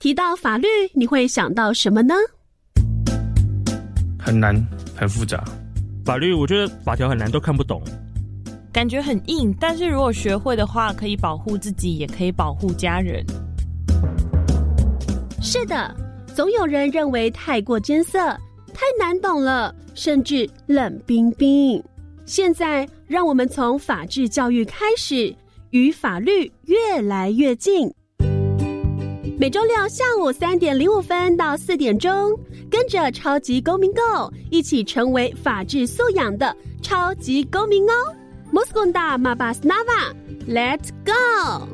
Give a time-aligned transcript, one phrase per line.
[0.00, 2.14] 提到法律，你会想到什么呢？
[4.16, 4.54] 很难，
[4.94, 5.42] 很复杂。
[6.04, 7.82] 法律，我觉得法条很难，都看不懂，
[8.72, 9.52] 感觉很硬。
[9.58, 13.24] 但是如果学会的话，可以保护自己，也可以保护家人。
[15.42, 15.92] 是的，
[16.32, 18.20] 总有人认为太过艰涩，
[18.72, 21.82] 太难懂了，甚至冷冰冰。
[22.24, 25.34] 现在，让我们从法治教育开始，
[25.70, 27.92] 与法律越来越近。
[29.40, 32.36] 每周六下午三点零五分到四点钟，
[32.68, 36.52] 跟着超级公民 Go 一起成为法治素养的
[36.82, 37.92] 超级公民哦
[38.52, 41.68] ！Moskonda Mabasnava，Let's go！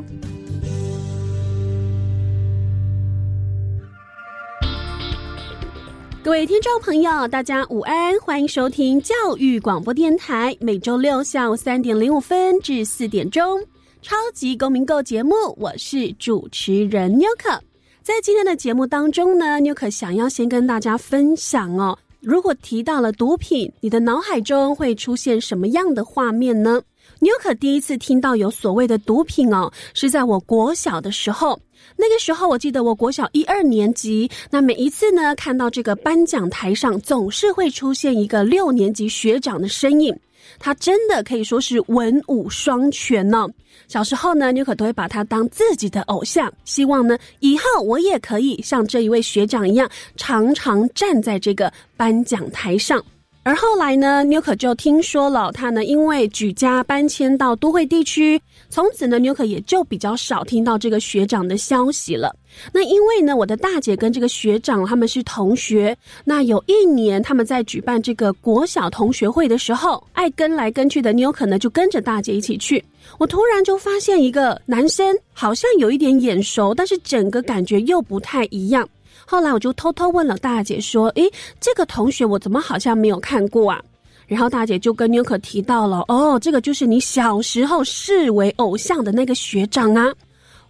[6.23, 13.65] 各位听众朋友，大家午安，欢迎收听教育广播电台，每周六下午三点零五分至四点钟。
[14.05, 17.59] 超级公民购节目，我是主持人妞可。
[18.03, 26.83] 在今天的节目当中呢，妞可想要先跟大家分享哦，如果提到了毒品，你的脑海中会出现什么样的画面呢？
[27.21, 31.59] 妞可第一次听到有所谓的毒品哦，是在我国小的时候。
[31.97, 40.15] 那个时候，我记得我国小一二年级，那每一次呢，看到这个颁奖台上，总是会出现一个六年级学长的身影。
[40.59, 43.47] 他真的可以说是文武双全呢。
[43.89, 53.05] 小时候呢，妞可都会把他当自己的偶像，希望呢以后我也可以像这一位学长一样，常常站在这个颁奖台上。
[53.45, 62.35] 而后来呢，妞可就听说了他呢，因为举家搬迁到都会地区，从此呢，妞可也就比较少听到这个学长的消息了。
[62.73, 72.83] 那因为呢，我的大姐跟这个学长他们是同学，那有一年他们在举办这个国小同学会的时候，爱跟来跟去的妞可呢就跟着大姐一起去。
[73.19, 78.89] 我突然就发现一个男生好像有一点眼熟，但是整个感觉又不太一样。
[79.27, 81.31] 后来我就偷偷问了大姐说：“诶，
[81.61, 83.81] 这个同学我怎么好像没有看过啊？”
[84.27, 90.13] 然后大姐就跟妞可提到了：“哦，这个就是你小时候视为偶像的那个学长啊！”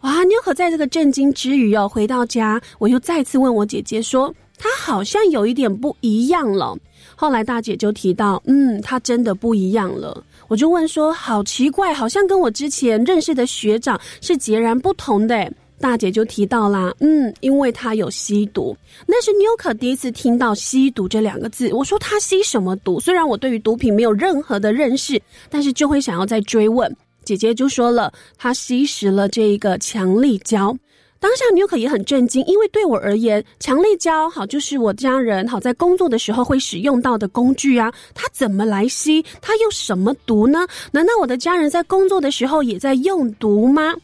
[0.02, 6.76] 哇，妞可在这个震惊之余哦，回到家我又再次问我姐姐说：“他好像有一点不一样了。”
[7.16, 15.50] 后来大姐就提到：“嗯，他真的不一样了。”我就问说：“好奇怪，好像跟我之前认识的学长是截然不同的。”
[15.84, 18.74] 大姐就提到啦，嗯，因为她有吸毒，
[19.06, 21.70] 那是妞可第一次听到吸毒这两个字。
[21.74, 22.98] 我说她吸什么毒？
[22.98, 26.90] 虽然我对于毒品没有任何的认识，但是就会想要再追问。
[27.22, 30.74] 姐姐就说了，她吸食了这一个强力胶。
[31.20, 37.92] 当下纽可也很震惊，因为对我而言，强力胶好就是我家人好在工作的时候会使用到的工具啊。
[38.14, 39.22] 他怎么来吸？
[39.42, 40.66] 他又什么毒呢？
[40.92, 43.94] 难道我的家人在工作的时候也在用毒吗？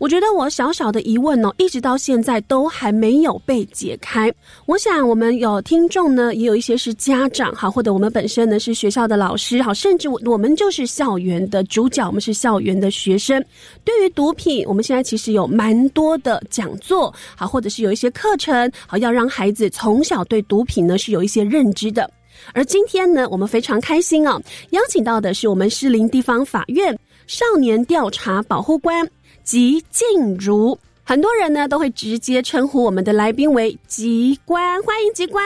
[0.00, 4.32] 我觉得我小小的疑问呢，一直到现在都还没有被解开。
[4.64, 13.44] 我想我们有听众呢，也有一些是家长哈，或者我们本身呢是学校的老师哈，甚至我我们就是校园的主角，我们是校园的学生。
[13.84, 22.10] 对于毒品，我们现在其实有蛮多的讲座，好，或者是有一些课程，好，要让孩子从小对毒品呢是有一些认知的。
[22.54, 24.40] 而今天呢，我们非常开心哦，
[24.70, 26.98] 邀请到的是我们士林地方法院
[27.30, 29.08] 少年调查保护官。
[29.44, 35.44] 吉静茹，很多人呢都会直接称呼我们的来宾为吉官，欢迎吉官。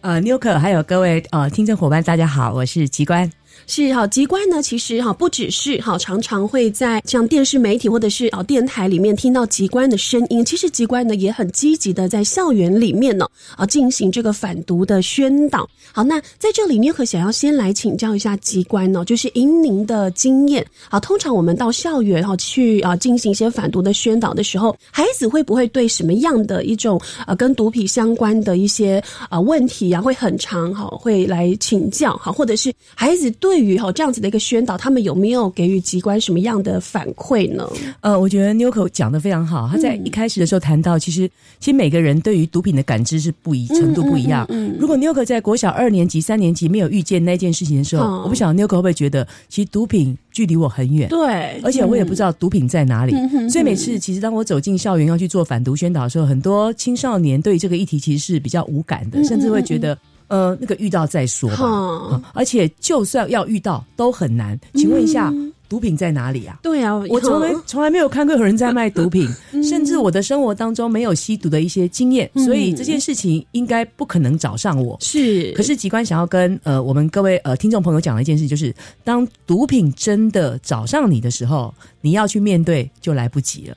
[0.00, 3.30] 呃，妞可还有各位呃听众伙伴，大家好，我是吉官。
[3.66, 10.44] 是哈，机关呢，其实哈不只是哈，常常会在像电视媒体或者是啊电台里面听到机关的声音。
[10.44, 15.68] 其实机关呢也很积极的在校园里面呢啊进行这个反毒的宣导。
[15.92, 37.64] 好，那在这里，你可想要先来请教一下机关呢，就是以您的经验啊，通常我们到校园哈去啊进行一些反毒的宣导的时候，孩子会不会对什么样的一种啊跟毒品相关的一些啊问题啊会很长哈会来请教哈，或者是孩子对对于哈这样子的一个宣导，他们有没有给予机关什么样的反馈呢？
[38.00, 39.68] 呃，我觉得 Newco 讲的非常好。
[39.70, 44.44] 他在一开始的时候谈到，其实其实每个人对于毒品的感知是不一程度不一样。
[44.76, 51.08] 如果 Newco 在国小二年级、三年级没有遇见那件事情的时候，我不晓得 Newco 会不会觉得，其实毒品距离我很远。
[51.08, 53.14] 对，而且我也不知道毒品在哪里。
[53.48, 59.96] 所以每次其实当我走进校园要去做反毒宣导的时候，很多青少年对这个议题其实是比较无感的，甚至会觉得。
[60.28, 62.22] 呃，那个遇到再说吧。
[62.32, 64.58] 而且就算要遇到，都很难。
[64.74, 65.32] 请问一下，
[65.68, 66.58] 毒品在哪里啊？
[66.62, 69.28] 对啊，我从来从来没有看过有人在卖毒品，
[69.62, 74.96] 甚至我的生活当中没有吸毒的一些经验，所以这件事情应该不可能找上我。
[75.00, 83.76] 是，可是机关想要跟呃我们各位呃听众朋友讲的一件事，就是当毒品真的找上你的时候，你要去面对就来不及了。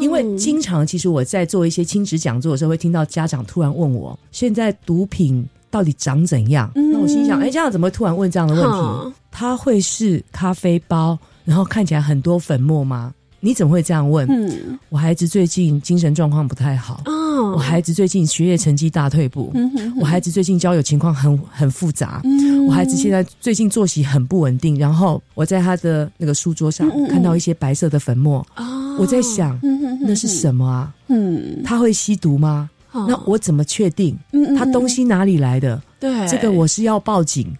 [0.00, 6.70] 因为经常其实我在做一些亲子讲座的时候，会听到家长突然问我，现在毒品到底长怎样？
[6.76, 9.14] 那我心想，哎，这样怎么会突然问这样的问题？
[9.32, 13.12] 它会是咖啡包，然后看起来很多粉末吗？
[13.40, 14.24] 你怎么会这样问？
[14.30, 17.02] 嗯，我孩子最近精神状况不太好。
[17.06, 19.50] 哦，我孩子最近学业成绩大退步。
[19.54, 22.20] 嗯哼，我孩子最近交友情况很很复杂。
[22.22, 24.78] 嗯，我孩子现在最近作息很不稳定。
[24.78, 28.38] 然后我在他的那个书桌上看到一些白色的粉末。
[28.56, 29.58] 哦，我在想，
[30.00, 30.94] 那是什么啊？
[31.08, 32.70] 嗯，他会吸毒吗？
[33.08, 34.16] 那我怎么确定？
[34.56, 35.82] 他东西哪里来的？
[35.98, 37.52] 对，这个我是要报警，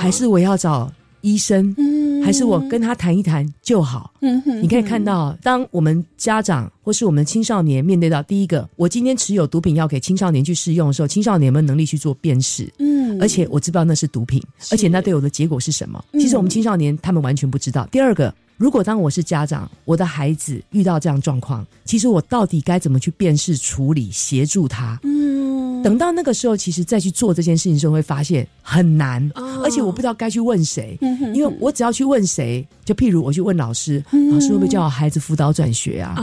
[0.00, 0.90] 还是我要找？
[1.20, 1.74] 医生，
[2.22, 4.12] 还是我跟他谈一谈就好。
[4.20, 12.68] 嗯哼，你可以看到，当我们家长或是我们青少年面对到第一个，我今天持有毒品要给青少年去试用的时候，青少年有没有能力去做辨识？
[12.78, 16.02] 嗯，而且我知道那是毒品，而且那对我的结果是什么？
[16.12, 17.86] 其实我们青少年他们完全不知道。
[17.90, 24.98] 第二个，如果当我是家长，我的孩子遇到这样状况，其实我到底该怎么去辨识、处理、协助他？
[25.02, 25.57] 嗯。
[25.88, 29.26] 等到那个时候，其实再去做这件事情的时候，会发现很难，
[29.64, 30.98] 而且我不知道该去问谁，
[31.32, 36.14] 因为我只要去问谁，就譬如我去问老师，老师会不会叫我孩子辅导转学啊？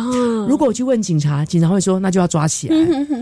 [0.47, 2.75] 如果我去问警察，警察会说那就要抓起来，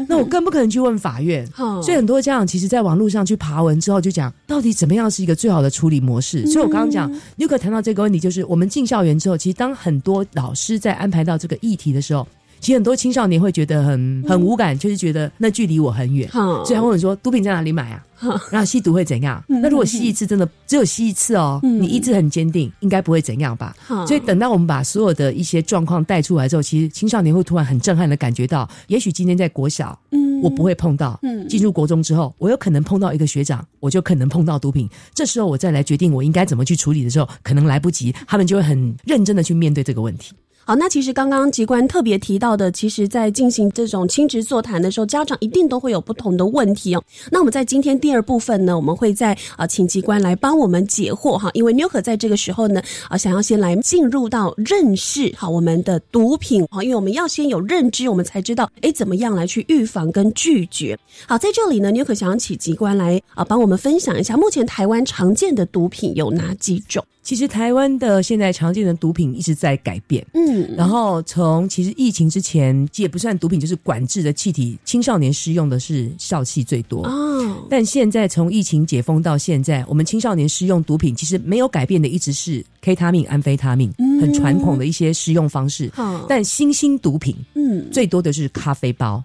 [0.10, 1.48] 那我更不可能去问法院。
[1.82, 6.46] 所以很多家长其实在网络上去爬文之后，就讲到底怎么样是一个最好的处理模式。
[6.48, 12.28] 所以我刚刚讲，你可谈到这个问题，就是我们进校园之后，其实当很多老师在安排到这个议题的时候。
[12.64, 18.02] 其实很多青少年会觉得很很无感，就是觉得那距离我很远，所以他问说：“毒品在哪里买啊？
[18.50, 19.44] 然后吸毒会怎样？
[19.48, 23.76] 那如果吸一次，真的只有吸一次哦，你意志很坚定，应该不会怎样吧？
[24.08, 40.34] 所以等到我们把所有的一些状况带出来之后，其实青少年会突然很震撼的感觉到，也许今天在国小，嗯，我不会碰到，嗯，进入国中之后，我有可能碰到一个学长，我就可能碰到毒品，这时候我再来决定我应该怎么去处理的时候，可能来不及，他们就会很认真的去面对这个问题。
[40.66, 47.04] 好，那其实刚刚机关特别提到的，其实在进行这种亲职座谈的时候，家长一定都会有不同的问题哦。
[47.30, 51.50] 那我们在今天第二部分呢，我们会在啊，请机关来帮我们解惑哈。
[51.54, 60.98] 因为妞可在这个时候呢，啊，想要先来进入到认识好我们的毒品啊，因为我们要先有认知，我们才知道哎，怎么样来去预防跟拒绝。
[61.28, 67.04] 好，在这里呢，妞可想要请机关来啊，帮我们分享一下目前台湾常见的毒品有哪几种。
[67.24, 77.06] 其实台湾的现在常见的毒品一直在改变，嗯，然后从其实疫情之前，也不算毒品，就是管制的气体，青少年使用的是笑气最多。
[77.08, 77.66] 哦。
[77.70, 85.90] 但现在从疫情解封到现在，我们青少年使用毒品其实没有改变的，一直是 K 他命、安非他命，很传统的一些食用方式。
[86.28, 89.24] 但新兴毒品，嗯，最多的是咖啡包。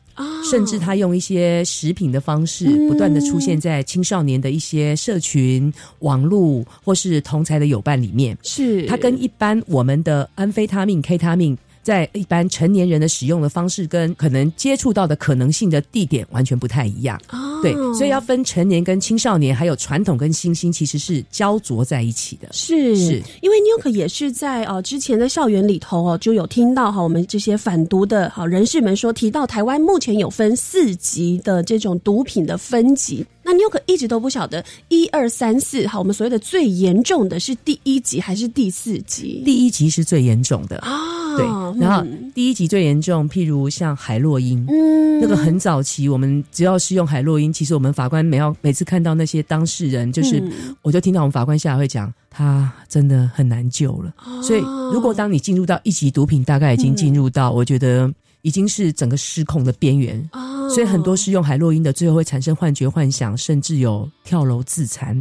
[0.50, 8.36] 甚至他用一些食品的方式，不断的出现在青少年的一些社群、网络或是同才的友伴里面。
[8.42, 11.56] 是，它跟一般我们的安非他命、K 他命。
[11.88, 22.48] 在一般成年人的使用的方式跟可能接触到的可能性的地点完全不太一样，哦对，所以要分成年跟青少年，还有传统跟新兴，其实是焦灼在一起的。
[22.52, 33.24] 是，是因为 New 可也是在呃之前的校园里头哦，就有听到哈，我们这些反毒的好人士们说，提到台湾目前有分四级的这种毒品的分级。
[33.48, 39.40] 那 New 可一直都不晓得一二三四，好，我们所谓的最严重的是第一级还是第四级？
[39.42, 40.92] 第一级是最严重的啊，
[41.34, 41.46] 对。
[41.80, 50.42] 然后第一级最严重，譬如像海洛因，嗯，那个很早期，我们只要是用海洛因，其实我们法官每要每次看到那些当事人，就是
[50.82, 54.12] 我就听到我们法官下来会讲，他真的很难救了。
[54.42, 54.60] 所以，
[54.92, 58.12] 如果当你进入到一级毒品，大概已经进入到，我觉得。
[58.42, 60.28] 已经是整个失控的边缘，
[60.74, 65.20] 所以很多是用海洛因的，最后会产生幻觉、幻想，甚至有跳楼自残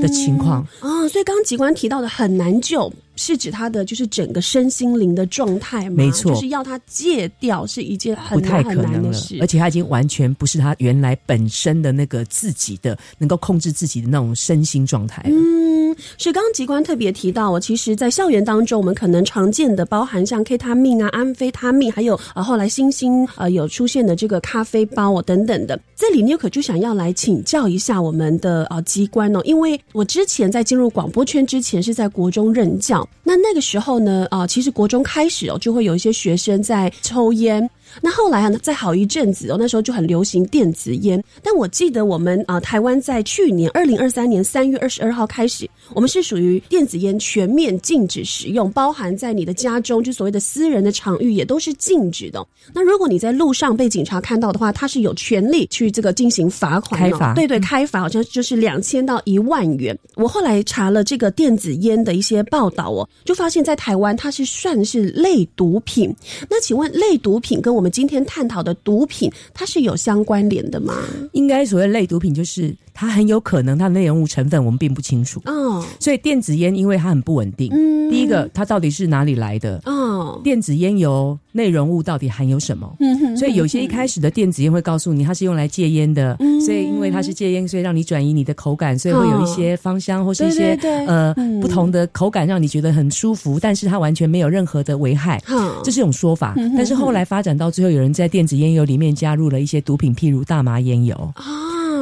[0.00, 1.06] 的情况啊。
[1.08, 5.96] 所以刚刚警官提到的很难救，是指他的就是整个身心灵的状态吗？
[5.96, 15.22] 没错，就是要他戒掉是一件很太可能的事，而且他已经完全不是他原来本身的那个自己的能够控制自己的那种身心状态。
[15.26, 15.69] 嗯，
[16.18, 25.78] 是刚刚机关特别提到，我其实，在校园当中，我们可能常见的包含像 kate 命啊、安非他命，还有啊后来新兴呃有出现的这个咖啡包哦等等的。
[25.96, 37.68] 这里你可就想要来请教一下我们的啊机关哦，因为我之前在进入广播圈之前是在国中任教，那那个时候呢啊，其实国中开始哦就会有一些学生在抽烟。
[38.00, 41.22] 那后来啊，在好一阵子哦，那时候就很流行电子烟。
[41.42, 52.46] 但我记得我们啊，台湾在去年二零二三年三月二十二号开始，我们是属于电子烟全面禁止使用，包含在你的家中，就所谓的私人的场域也都是禁止的。
[52.72, 59.96] 那如果你在路上被警察看到的话，他是有权利去这个进行罚款，开罚，对对，开罚好像就是两千到一万元。
[60.16, 66.14] 我后来查了这个电子烟的一些报道哦，就发现，在台湾它是算是类毒品。
[66.48, 70.94] 那请问，类毒品跟我们今天探讨的毒品，它是有相关联的吗？
[71.32, 75.84] 应该所谓类毒品，就是它很有可能它的内容物成分我们并不清楚哦。
[75.98, 79.80] 所以电子烟因为它很不稳定，嗯，第一个它到底是哪里来的？
[79.86, 82.94] 哦，电子烟油内容物到底含有什么？
[83.00, 95.42] 嗯哼，所以有些一开始的电子烟会告诉你它是用来戒烟的，所以因为它是戒烟，所以让你转移你的口感，所以会有一些芳香或是一些呃不同的口感，让你觉得很舒服，但是它完全没有任何的危害，
[95.82, 96.54] 这是一种说法。
[96.76, 101.14] 但是后来发展到最后，有人在电子烟油里面加入了一些毒品，譬如大麻烟油。
[101.34, 101.44] 啊，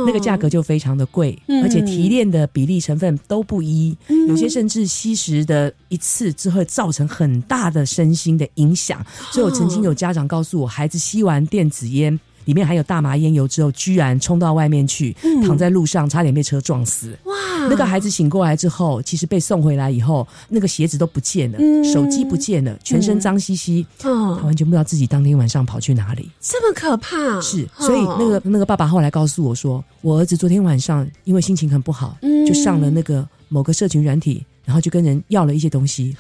[0.07, 3.97] 那个价格就非常的贵，而且提炼的比例成分都不一，
[4.29, 9.05] 有些甚至吸食的一次之后造成很大的身心的影响。
[9.33, 12.19] 所以我曾经有家长告诉我，孩子吸完电子烟。
[12.49, 15.14] 里面还有大麻烟油之后，居然冲到外面去，
[15.45, 17.11] 躺在路上，差点被车撞死。
[17.25, 17.35] 哇！
[17.69, 26.31] 那个孩子醒过来之后，其实被送回来以后，那个鞋子都不见了，手机不见了，全身脏兮兮，他完全不知道自己当天晚上跑去哪里。
[26.40, 27.38] 这么可怕？
[27.43, 36.14] 是，所以那个那个爸爸后来告诉我说，我儿子昨天晚上因为心情很不好，就上了那个某个社群软体，然后就跟人要了一些东西。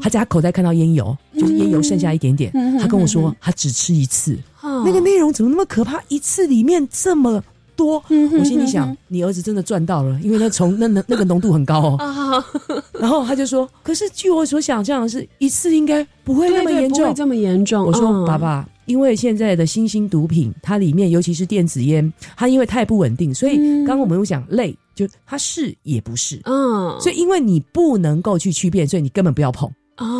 [0.00, 4.38] 他在他口袋看到烟油，就是烟油剩下一点点，他跟我说他只吃一次。
[4.62, 6.00] 那个内容怎么那么可怕？
[6.06, 7.42] 一次里面这么
[7.74, 8.00] 多，
[8.38, 12.44] 我心里想，你儿子真的赚到了，因为他从 那那那个浓度很高哦。
[13.00, 26.40] 然后他就说：“可是据我所想象的是，一次应该不会那么严重，这么严重。”我说：“爸爸，因为现在的新兴毒品，它里面尤其是电子烟，它因为太不稳定，所以刚刚我们有讲累，就它是也不是。
[26.44, 29.70] 嗯，所以因为你不能够去区辨，所以你根本不要碰。”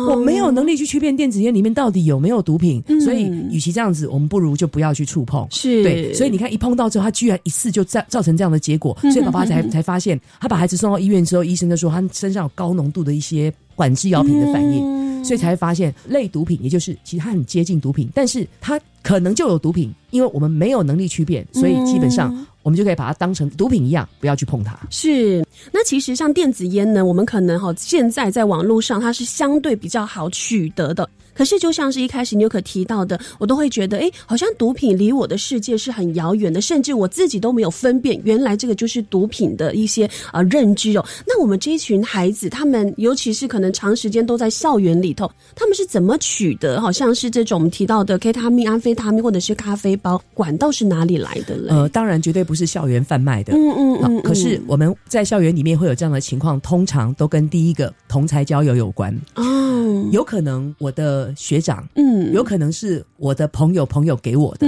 [0.09, 5.47] 我没有能力去区辨电子烟里面到底有没有毒品，所以与其这样子，我们不如就不要去触碰。
[5.51, 22.45] 是对，所以你看，一碰到之后，他居然一次就造造成这样的结果，所以爸爸才才发现，他把孩子送到医院之后，医生就说他身上有高浓度的一些管制药品的反应，所以才发现类毒品，也就是其实它很接近毒品，但是它可能就有毒品，因为我们没有能力区辨，所以基本上。
[22.61, 24.77] 我们就可以把它当成毒品一样，不要去碰它。
[24.89, 31.09] 是，那其实像电子烟呢，我们可能哈现在在网络上它是相对比较好取得的。
[31.33, 41.05] 可是，就像是一开始你可提到的，我都会觉得，哎，好像毒品离我的世界是很遥远的，甚至我自己都没有分辨，原来这个就是毒品的一些呃认知哦。
[41.27, 46.79] 那我们这一群孩子，他们尤其是可能长时间都在校园里头，他们是怎么取得？
[46.81, 51.69] 好像是这种我们提到的 K 他命、安非他命或者是咖啡包，管道是哪里来的嘞？
[51.69, 53.53] 呃，当然绝对不是校园贩卖的。
[53.53, 54.21] 嗯嗯嗯。
[54.23, 59.13] 可是我们在校园里面会有这样的情况，通常都跟第一个同才交友有关。
[59.35, 61.18] 哦，有可能我的。
[61.35, 64.67] 学长，嗯，有可能是我的朋友朋友给我的。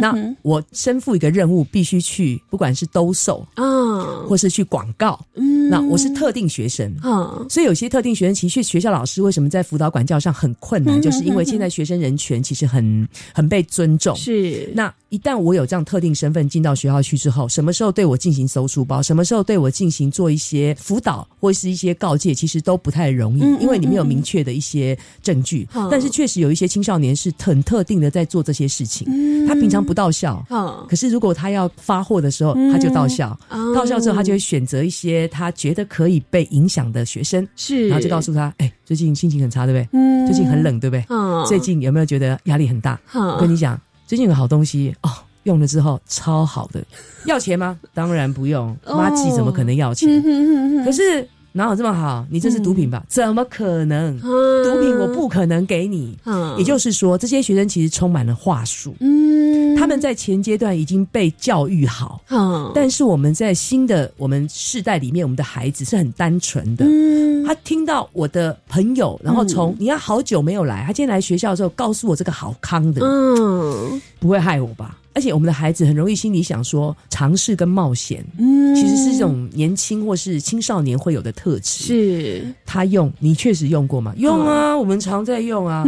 [0.00, 3.64] 那我身负一个任务，必须去，不管是兜售啊，
[4.28, 5.18] 或是去广告。
[5.34, 6.92] 嗯，那我是特定学生。
[7.02, 14.14] 啊，所以有些特定学生，其实学校老师为什么在辅导管教上很困难，就是因为现在学生人权其实很很被尊重。
[14.16, 25.68] 是，那一旦我有这样特定身份进到学校去之后，什么时候对我进行搜书包，什么时候对我进行做一些辅导或是一些告诫，其实都不太容易，因为你没有明确的一些证据。
[25.92, 30.42] 但是确实有一些青少年是很特定的在做这些事情，他平常不到校，
[30.88, 33.38] 可是如果他要发货的时候，他就到校。
[33.74, 39.98] 到校之后，他就会选择一些他觉得可以被影响的学生，是，然后就告诉他：“哎，最近心情很差，对不对？
[39.98, 41.04] 嗯，最近很冷，对不对？
[41.10, 42.98] 嗯最近有没有觉得压力很大？
[43.12, 45.10] 我跟你讲，最近有个好东西哦，
[45.42, 46.82] 用了之后超好的，
[47.26, 47.78] 要钱吗？
[47.92, 50.22] 当然不用，妈吉怎么可能要钱？
[50.84, 52.26] 可是。”哪有这么好？
[52.30, 53.04] 你这是毒品吧？
[53.08, 54.18] 怎么可能？
[54.20, 56.16] 毒品我不可能给你。
[56.56, 58.94] 也就是说，这些学生其实充满了话术。
[59.00, 62.22] 嗯，他们在前阶段已经被教育好。
[62.74, 66.84] 但是我们在新的我们世代里面，我们的孩子是很单纯的。
[66.86, 74.96] 嗯，他听到我的朋友，然后从你要好久没有来，他今天来学校的时候告诉我这个好康的，嗯，不会害我吧？
[75.14, 81.84] 而且我们的孩子很容易心里想说尝试跟冒险，嗯，其实是这种年轻或是青少年会有的特质。
[81.84, 84.14] 是，他用你确实用过吗？
[84.16, 85.84] 用啊，我们常在用啊。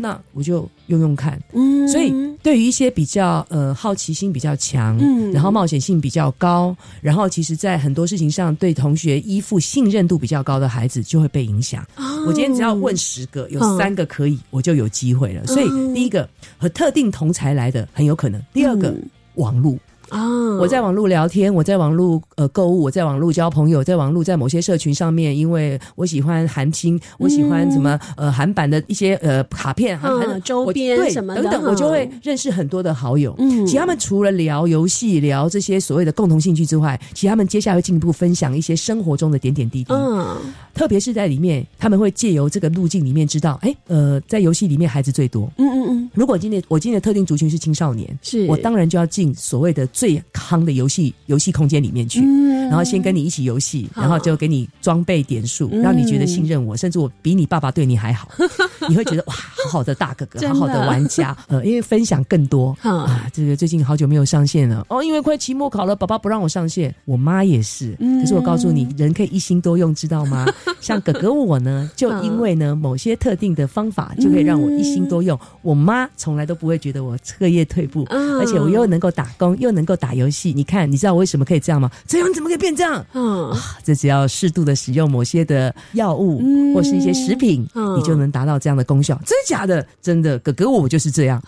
[0.00, 1.40] 那我就用用看。
[1.52, 2.12] 嗯，所以
[2.42, 11.86] 对于一些比较呃好奇心比较强，嗯，然后冒险性比较高，然后其实在很多事情上对同学依附信任度比较高的孩子，就会被影响。
[12.26, 15.46] 我今天只要问十个，有三个可以，我就有机会了。
[15.46, 16.28] 所以第一个
[16.58, 18.94] 和特定同才来的很有可能，第二个
[19.34, 19.78] 网路。
[20.10, 20.56] 啊！
[20.58, 33.34] 我在网络聊天，我在网络呃购物，我在网络交朋友，在网络在某些社群上面，因为我喜欢韩星，我喜欢什么呃韩版的一些呃卡片、韩周边什么等等，我就会认识很多的好友。
[33.38, 39.92] 嗯，其实他们除了聊游戏、聊这些所谓的共同兴趣之外，其实他们接下来会进一步分享一些生活中的点点滴滴。
[39.92, 40.36] 嗯，
[40.74, 45.50] 特别是在里面，他们会借由这个路径里面知道，哎，呃，在游戏里面孩子最多。
[45.58, 46.10] 嗯嗯嗯。
[46.14, 49.86] 如果今天我今天的特定族群是青少年，是我当然就要进所谓的。
[49.96, 52.20] 最康的游戏游戏空间里面去，
[52.68, 58.28] 然后先跟你一起游戏，然后就给你装备点数，让你觉得信任我，甚至我比你爸爸对你还好，
[58.90, 62.76] 你会觉得哇，好好的大哥哥，好好的玩家， 呃，因为分享更多。
[62.82, 63.26] 啊。
[63.32, 64.84] 这个最近好久没有上线了。
[64.90, 67.96] 哦，因为快期末考了，爸爸不让我上线，我妈也是。
[68.20, 70.46] 可是我告诉你，人可以一心多用，知道吗？
[70.82, 75.38] 像哥哥我呢，就因为呢某些特定的方法，就可以让我一心多用。
[75.62, 81.90] 我妈从来都不会觉得我彻夜退步，而且我又能够打工，又能够打游戏，你看，你知道我为什么可以这样吗？
[82.06, 83.06] 这样你怎么可以变这样？
[83.14, 86.42] 嗯，这只要适度的使用某些的药物
[86.74, 87.66] 或是一些食品，
[87.96, 89.14] 你就能达到这样的功效。
[89.24, 89.86] 真的假的？
[90.02, 91.40] 真的，哥哥我就是这样。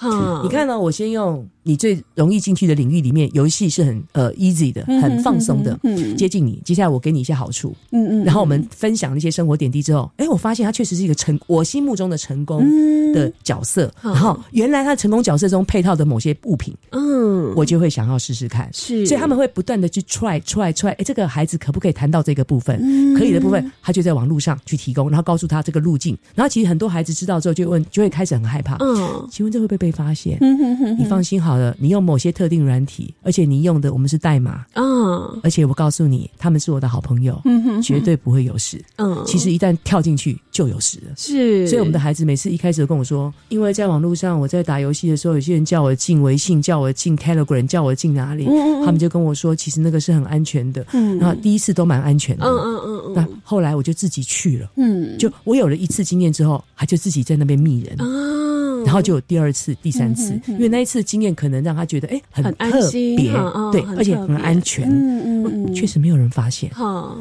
[0.42, 0.78] 你看呢？
[0.78, 5.78] 我先用你最容易进去的领域里面，游戏是很呃 easy 的，很放松的，
[6.16, 6.60] 接近你。
[6.64, 12.64] 接下来我给你一些好处，嗯嗯，然后我们分享那些生活点滴之后，哎，我发现他确实是一个成我心目中的成功
[13.12, 13.92] 的角色。
[14.02, 18.18] 然后原来他成功角色中配套的某些物品，嗯，我就会想要。
[18.18, 22.76] 试试看，是，所以他们会不断的去 try try try，哎，这个孩子可不可以谈到这个部分？
[23.16, 26.18] 可以的部分，他就在网络上去提供，然后告诉他这个路径。
[26.34, 28.76] 然后其实很多孩子知道之后，就问，就会开始很害怕。
[28.80, 30.36] 嗯，请问这会不会被发现？
[30.98, 34.64] 你放心好了，你用某些特定软体，而且你用的我们是代码。
[34.74, 38.82] 嗯，而且我告诉你，他们是我的好朋友，嗯哼绝对不会有事。
[38.96, 41.12] 嗯，其实一旦跳进去就有事了。
[41.16, 48.08] 是，所以我们的孩子每次一开始都跟我说，因为在网络上我在打游戏的时候，有些人叫我进微信，叫我进 Telegram，叫我进。
[48.08, 48.46] 哪里？
[48.84, 50.84] 他们就跟我说，其实那个是很安全的。
[50.92, 52.46] 嗯，然后第一次都蛮安全的。
[52.46, 53.12] 嗯嗯嗯嗯。
[53.14, 54.70] 那后来我就自己去了。
[54.76, 57.94] 嗯，就我有了一次经验之后，他就自己在那边密人。
[58.00, 58.82] 哦。
[58.84, 63.32] 然后就有第二次、第三次，因为那一次经验可能让他觉得，哎，很特别，
[63.72, 64.88] 对，而且很安全。
[64.88, 65.74] 嗯嗯嗯。
[65.74, 66.70] 确实没有人发现。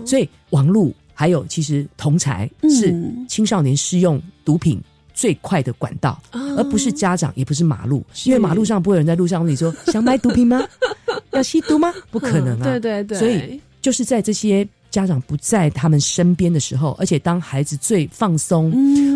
[0.05, 2.93] 所以网络还有其实同才是
[3.27, 4.81] 青少年使用毒品。
[5.13, 10.63] 最快的管道，而不是家长，也不是马路，因为马路上不会有人在路上问你说想买毒品吗？
[11.34, 11.91] 要吸毒吗？
[12.12, 12.63] 不可能啊！
[12.63, 14.67] 对对对，所以就是在这些。
[14.89, 18.71] 家长不在他们身边的时候，而且当孩子最放松，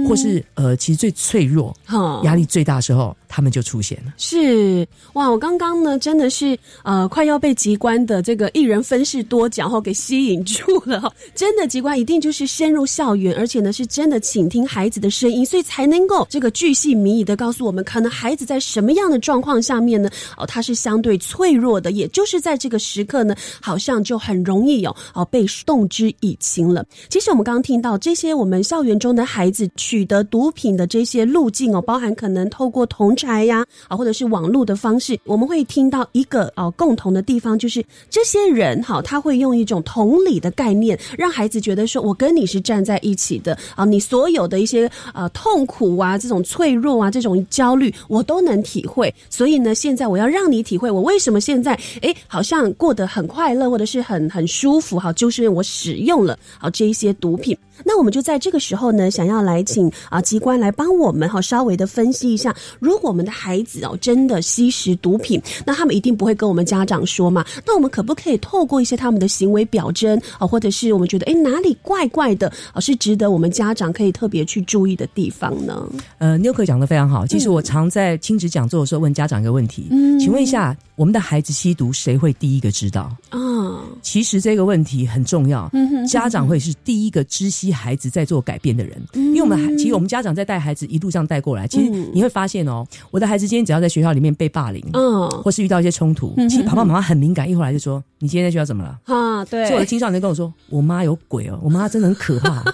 [0.08, 1.76] 或是呃，其实最脆弱、
[2.24, 4.14] 压力最大的时候，他们就出现了。
[4.18, 11.14] 是哇，我刚刚呢，真的是呃，快要被机关的这个一人分饰多角后给吸引住了。
[11.36, 20.10] 真的，机关一定就是深入校园，而且呢，是真的倾听孩子的声音，所以才能够这个巨细靡遗的告诉我们，可能孩子在什么样的状况下面呢？
[20.38, 25.46] 哦，他是相对脆弱的，也就是在这个时刻呢，好像就很容易有哦被。
[25.66, 26.86] 动之以情了。
[27.10, 49.14] 其实我们刚刚听到这些，我们校园中的孩子取得毒品的这些路径哦，包含可能透过同柴呀啊，或者是网络的方式，我们会听到一个哦共同的地方，就是这些人哈，他会用一种同理的概念，让孩子觉得说，我跟你是站在一起的啊，你所有的一些呃痛苦啊，这种脆弱啊，这种焦虑，我都能体会。
[49.30, 57.58] 所以呢，现在我要让你体会，我为什么现在哎好像过得很快乐，或者是很很舒服哈，就是因为我使用了好这一些毒品。
[57.84, 67.46] 那我们就在这个时候呢，想要来请啊机关来帮我们哈，稍微的分析一下，如果我们的孩子哦真的吸食毒品，那他们一定不会跟我们家长说嘛？
[67.66, 75.88] 那我们可不可以透过一些他们的行为表征啊，或者是我们觉得哎哪里怪怪的啊，是值得我们家长可以特别去注意的地方呢？
[76.18, 77.26] 呃，妞可讲的非常好。
[77.26, 83.12] 其实我常在亲子讲座的时候问家长一个问题，嗯，请问一下，我们的孩子吸毒，谁会第一个知道？
[83.32, 85.68] 啊，其实这个问题很重要，
[86.08, 87.74] 家长会是第一个知悉。
[87.74, 99.66] 孩子在做改变的人，因为我们其实我们家长在带孩子一路上带过来，其实你会发现哦，我的孩子今天只要在学校里面被霸凌，嗯，或是遇到一些冲突，其实爸爸妈妈很敏感，一会儿来就说：“你今天在学校怎么了？”啊，对。
[99.66, 102.64] 所以我的青少年跟我说：“我妈有鬼哦，我妈真的很可怕。”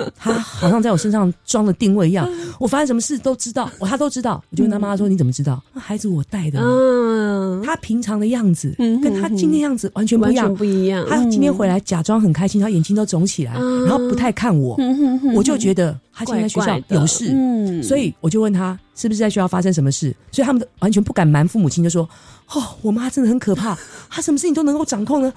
[0.20, 2.28] 他好像在我身上装了定位一样，
[2.58, 4.42] 我发生什么事都知道，我他都知道。
[4.50, 5.62] 我就问他妈妈说：“你怎么知道？
[5.74, 11.04] 孩子我带的，嗯，他平常的样子跟他今天样子完全不一样，不一样。
[11.08, 14.76] 他今天回来假装很开心，他眼睛都肿起来，然后不太看我，
[15.34, 22.06] 我就觉得他今天在学校有事，所以我就问他是不是在学校发生什么事，所以他们完全不敢瞒父母亲，就说。”
[22.52, 23.78] 哦，我妈真的很可怕，
[24.08, 25.32] 她什么事情都能够掌控呢，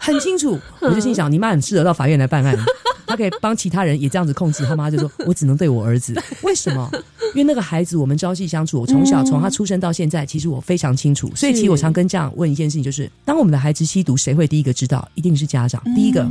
[0.00, 0.58] 很清楚。
[0.82, 2.58] 我就心想，你妈很适合到法院来办案，
[3.06, 4.66] 她可以帮其他人也这样子控制。
[4.66, 6.90] 他妈就说， 我只能对我儿子， 为什么？
[7.34, 11.30] 因为那个孩子，我们朝夕相处，我从小从他出生到现在，其实我非常清楚。
[11.34, 15.08] 所以，其实我常跟这样问一件事情，就是当我们的孩子吸毒，谁会第一个知道？
[15.14, 15.82] 一定是家长。
[15.94, 16.28] 第一个，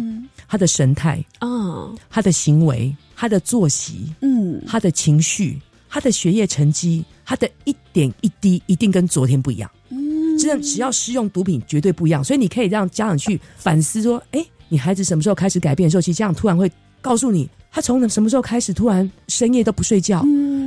[0.48, 9.70] 他的神态啊，他的行为，他的作息，嗯，他的情绪，他的学业成绩，他的一点一滴，一定跟昨天不一样。
[10.38, 12.24] 真的，只要使用毒品，绝对不一样。
[12.24, 16.70] 所以你可以让家长去反思说：，哎，你孩子什么时候开始改变的时候，其实家长突然会
[17.02, 20.24] 告诉你，他从什么时候开始突然深夜都不睡觉，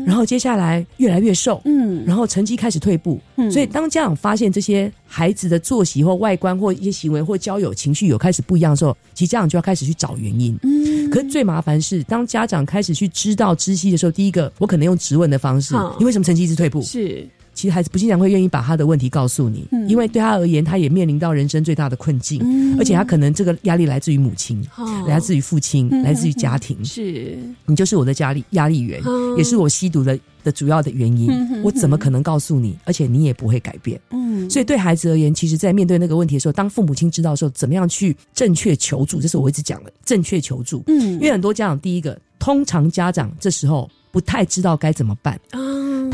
[0.06, 3.18] 然后接下来越来越瘦，嗯，然后成绩开始退步。
[3.50, 10.54] 所以当家长发现这些孩子的作息或外观或一些行为或交友情绪有开始不一样的时候，其实家长就要开始去找原因。
[10.64, 16.82] 嗯，可是最麻烦是，当家长开始去知道知悉的时候，第一个我可能用质问的方式，你为什么成绩一直退步？
[16.82, 17.26] 是。
[17.58, 22.40] 其实孩子不经常会愿意把他的问题告诉你，因为对他而言，他也面临到人生最大的困境，
[22.78, 24.64] 而且他可能这个压力来自于母亲，
[25.08, 26.84] 来自于父亲，来自于家庭。
[26.84, 29.02] 是你就是我的压力压力源，
[29.36, 31.32] 也是我吸毒的的主要的原因。
[31.64, 32.78] 我怎么可能告诉你？
[32.84, 34.00] 而且你也不会改变。
[34.10, 39.20] 嗯，所以对孩子而言，其实，在面对那个问题的时候，当父母亲知道的时候，怎么样去正确求助？
[39.20, 40.84] 这是我一直讲的，正确求助。
[40.86, 45.36] 嗯，因为很多家长，第一个，通常家长这时候不太知道该怎么办。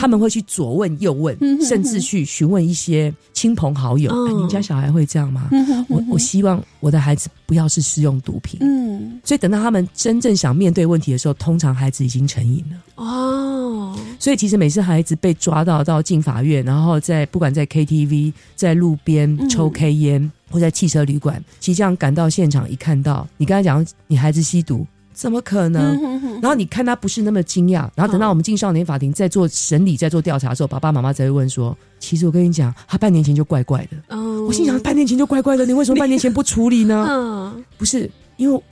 [0.04, 5.48] 他们会去左问右问，甚至去询问一些亲朋好友：“你家小孩会这样吗？”
[5.88, 8.58] 我我希望我的孩子不要是使用毒品。
[8.60, 12.76] 嗯，所以等到他们真正想面对问题的时候，通常孩子已经成瘾了。
[13.02, 24.86] 哦，所以其实每次孩子被抓到到进法院，然后在不管在 KTV、在路边抽 K 烟，或在汽车旅馆，即将赶到现场，一看到你刚才讲你孩子吸毒。
[25.14, 25.98] 怎么可能？
[26.42, 37.54] 然后你看他不是那么惊讶，然后等到我们进少年法庭在做审理、在做调查的时候，爸爸妈妈才会问说：“其实我跟你讲，他半年前就怪怪的。”我心想：半年前就怪怪的，你为什么半年前不处理呢？
[37.78, 38.62] 不是因为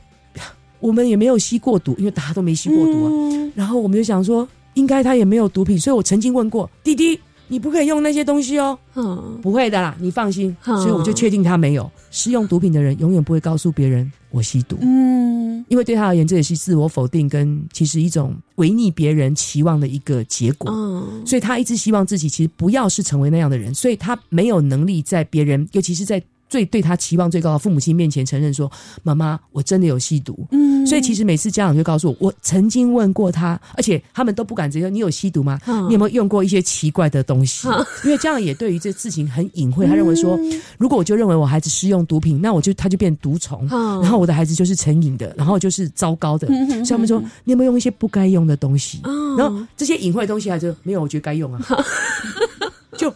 [0.81, 3.52] 我们也没有吸过毒，因为大家都没吸过毒啊。
[3.55, 7.18] 然后我们就想说，应该他也没有毒品，所以我曾经问过弟弟。
[7.53, 10.57] 你不可以用那些东西哦，嗯，不会的啦，你放心。
[10.65, 11.91] 所以我就确定他没有。
[12.11, 20.71] 使用毒品的人永远不会告诉别人我吸毒，嗯，因为对他而言这也是自我否定跟其实一种违逆别人期望的一个结果。
[20.73, 26.23] 嗯，所以他一直希望自己其实不要是成为那样的人，所以他没有能力在别人，尤其是在。
[26.53, 28.71] 最对他期望最高的父母亲面前承认说
[29.03, 35.59] ：“妈妈，我真的有吸毒。”嗯，所以其实每次家长就告诉我，我曾经问过他，而且他们都不敢直接说：“你有吸毒吗？
[35.88, 37.67] 你有没有用过一些奇怪的东西？”
[38.05, 40.38] 因为家长也对于这事情很隐晦，他认为说
[40.77, 49.01] ：“如果我就认为我孩子使用毒品，那我就他就变毒虫，然后我的孩子就是成瘾的，然后就是糟糕的。”所以他们说：“你有没有用一些不该用的东西？”
[49.38, 51.61] 然后这些隐晦的东西，他就没有，我觉得该用啊。
[52.99, 53.12] 就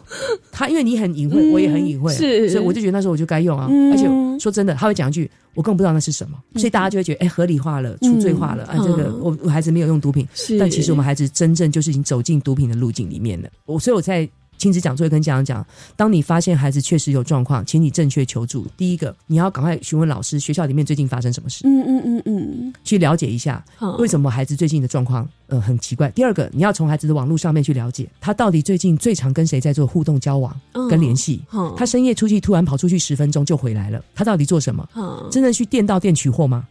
[0.57, 3.69] 他，因为你很隐晦，我也很隐晦，是，所以我就觉得那时候我就该用啊。
[3.91, 8.75] 而且说真的，他会讲一句，我根本不知道那是什么，所以大家就会觉得，哎，合理化了，除罪化了啊。
[8.77, 10.27] 这个我我孩子没有用毒品，
[10.59, 13.47] 但其实我们孩子真正就是已经走进毒品的路径里面了。
[13.67, 14.27] 我所以我在。
[14.57, 15.65] 亲子讲座会跟家长讲，
[15.95, 18.65] 当你发现孩子确实有状况，请你正确求助。
[18.75, 21.67] 第一个，你要赶快询问老师，学校里面最近发生什么事？
[21.67, 23.63] 嗯嗯嗯嗯，去了解一下
[23.99, 26.09] 为什么孩子最近的状况呃很奇怪。
[26.11, 31.41] 第二个，你要从孩子的网络上面去了解，他到底最近最常跟谁在做互动交往跟联系？
[31.77, 34.87] 他深夜出去突然跑出去十分钟就回来了，他到底做什么？
[35.31, 36.65] 真的去店到店取货吗？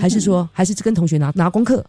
[0.00, 1.84] 还是说还是跟同学拿拿功课？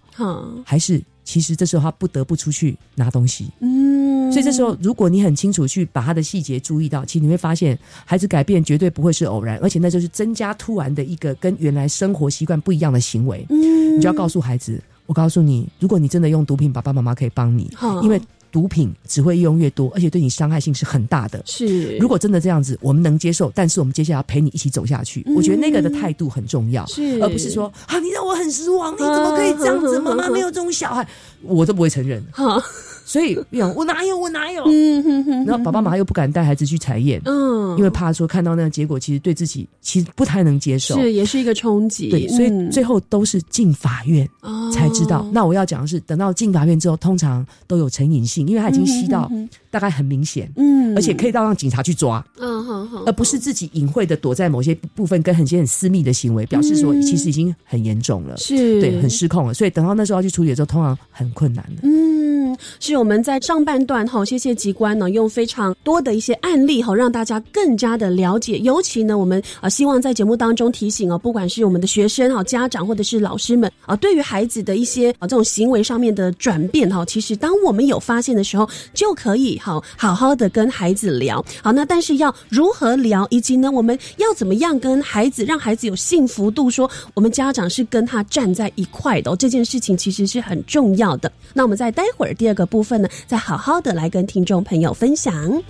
[0.65, 1.02] 还是？
[1.28, 17.70] 其实这时候他不得不出去拿东西，嗯，所以这时候如果你很清楚去把他的细节注意到，其实你会发现孩子改变绝对不会是偶然，而且那就是增加突然的一个跟原来生活习惯不一样的行为，嗯，你就要告诉孩子，我告诉你，如果你真的用毒品，爸爸妈妈可以帮你，
[18.02, 18.22] 因为。
[18.58, 21.39] 毒品只会用越多，而且对你伤害性是很大的。
[21.46, 25.24] 是，如果真的这样子，我们能接受，但是我们接下来要陪你一起走下去。
[25.36, 30.00] 我觉得那个的态度很重要，是，而不是说啊，你让我很失望，你怎么可以这样子？
[30.00, 31.08] 妈妈没有这种小孩，
[31.43, 32.24] 我都不会承认。
[33.06, 33.38] 所以，
[33.74, 34.63] 我哪有，我哪有？
[34.65, 35.46] 嗯哼哼。
[35.46, 42.10] 然后爸爸妈妈又不敢带孩子去采验，嗯，因为怕说看到那个结果，其实对自己其实不太能接受，是也是一个冲击。
[42.10, 44.28] 对，所以最后都是进法院
[44.74, 45.26] 才知道。
[45.32, 49.30] 那我要讲的是，等到进法院之后，通常都有成瘾性，因为它已经吸到。
[49.78, 59.54] 大概很明显，嗯，而且可以到让警察去抓，嗯哼哼，而不是自己隐晦的躲在某些部分跟很些很私密的行为，表示说其实已经很严重了，是对，很失控了。
[59.54, 61.82] 所以等到那时候要去处理的时候，通常很困难的。
[61.84, 68.58] 嗯，是我们在上半段哈，谢谢机关呢，用非常多的一些案例哈，让大家更加的了解。
[68.58, 81.44] 尤其呢，我们啊希望在节目当中提醒哦，不管是我们的学生哈、家长或者是老师们啊，对于孩子的一些啊这种行为上面的转变哈，其实当我们有发现的时候，就可以好好好的跟孩子聊。
[81.62, 91.30] 好，那但是要如何聊，以及呢，我们要怎么样跟孩子，让孩子有幸福度，说我们家长是跟他站在一块的，这件事情其实是很重要的。
[91.54, 95.62] 那我们在待会儿第二个部分呢，再好好的来跟听众朋友分享。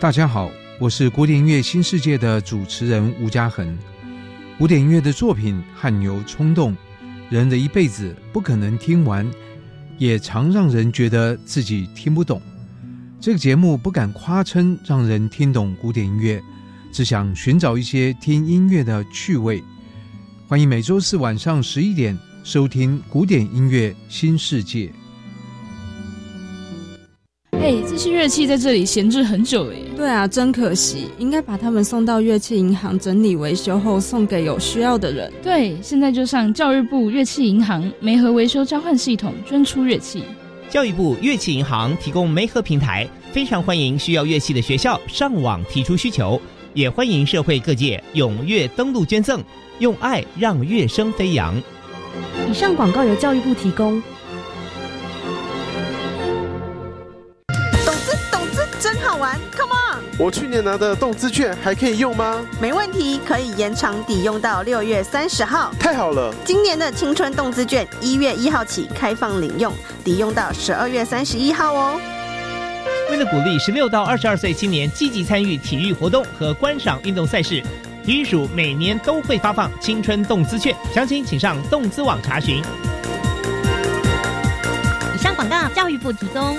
[0.00, 3.78] 大家好，我是古典音乐新世界的主持人吴家恒。
[4.56, 6.74] 古典音乐的作品汗牛充栋，
[7.28, 9.30] 人的一辈子不可能听完，
[9.98, 12.40] 也常让人觉得自己听不懂。
[13.20, 16.42] 这个节目不敢夸称让人听懂古典音乐，
[16.90, 19.62] 只想寻找一些听音乐的趣味。
[20.48, 24.86] 欢迎每周四晚上十一点收听《古典音乐新世界》。
[27.62, 29.82] 哎，这些乐器在这里闲置很久了耶。
[29.94, 35.30] 对啊，真可惜，应该把它们送到乐器银行整理维修后，送给有需要的人。
[35.42, 40.24] 对，现在就上教育部乐器银行梅和维修交换系统捐出乐器。
[40.70, 46.40] 教育部乐器银行提供梅和平台，非常欢迎需要乐器的学校上网提出需求，
[46.72, 49.38] 也欢迎社会各界踊跃登录捐赠，
[49.80, 51.54] 用爱让乐声飞扬。
[52.50, 54.02] 以上广告由教育部提供。
[60.20, 62.46] 我去年拿的动资券还可以用吗？
[62.60, 65.72] 没问题，可以延长抵用到六月三十号。
[65.80, 66.30] 太好了！
[66.44, 69.72] 今年的青春动资券一月一号起开放领用，
[70.04, 71.98] 抵用到十二月三十一号哦。
[73.10, 77.62] 为了鼓励十六到二十二岁青年积极参与体育活动和观赏运动赛事，
[78.04, 82.62] 体育署每年都会发放青春动资券，详情请上动资网查询。
[85.14, 86.58] 以上广告，教育部提供。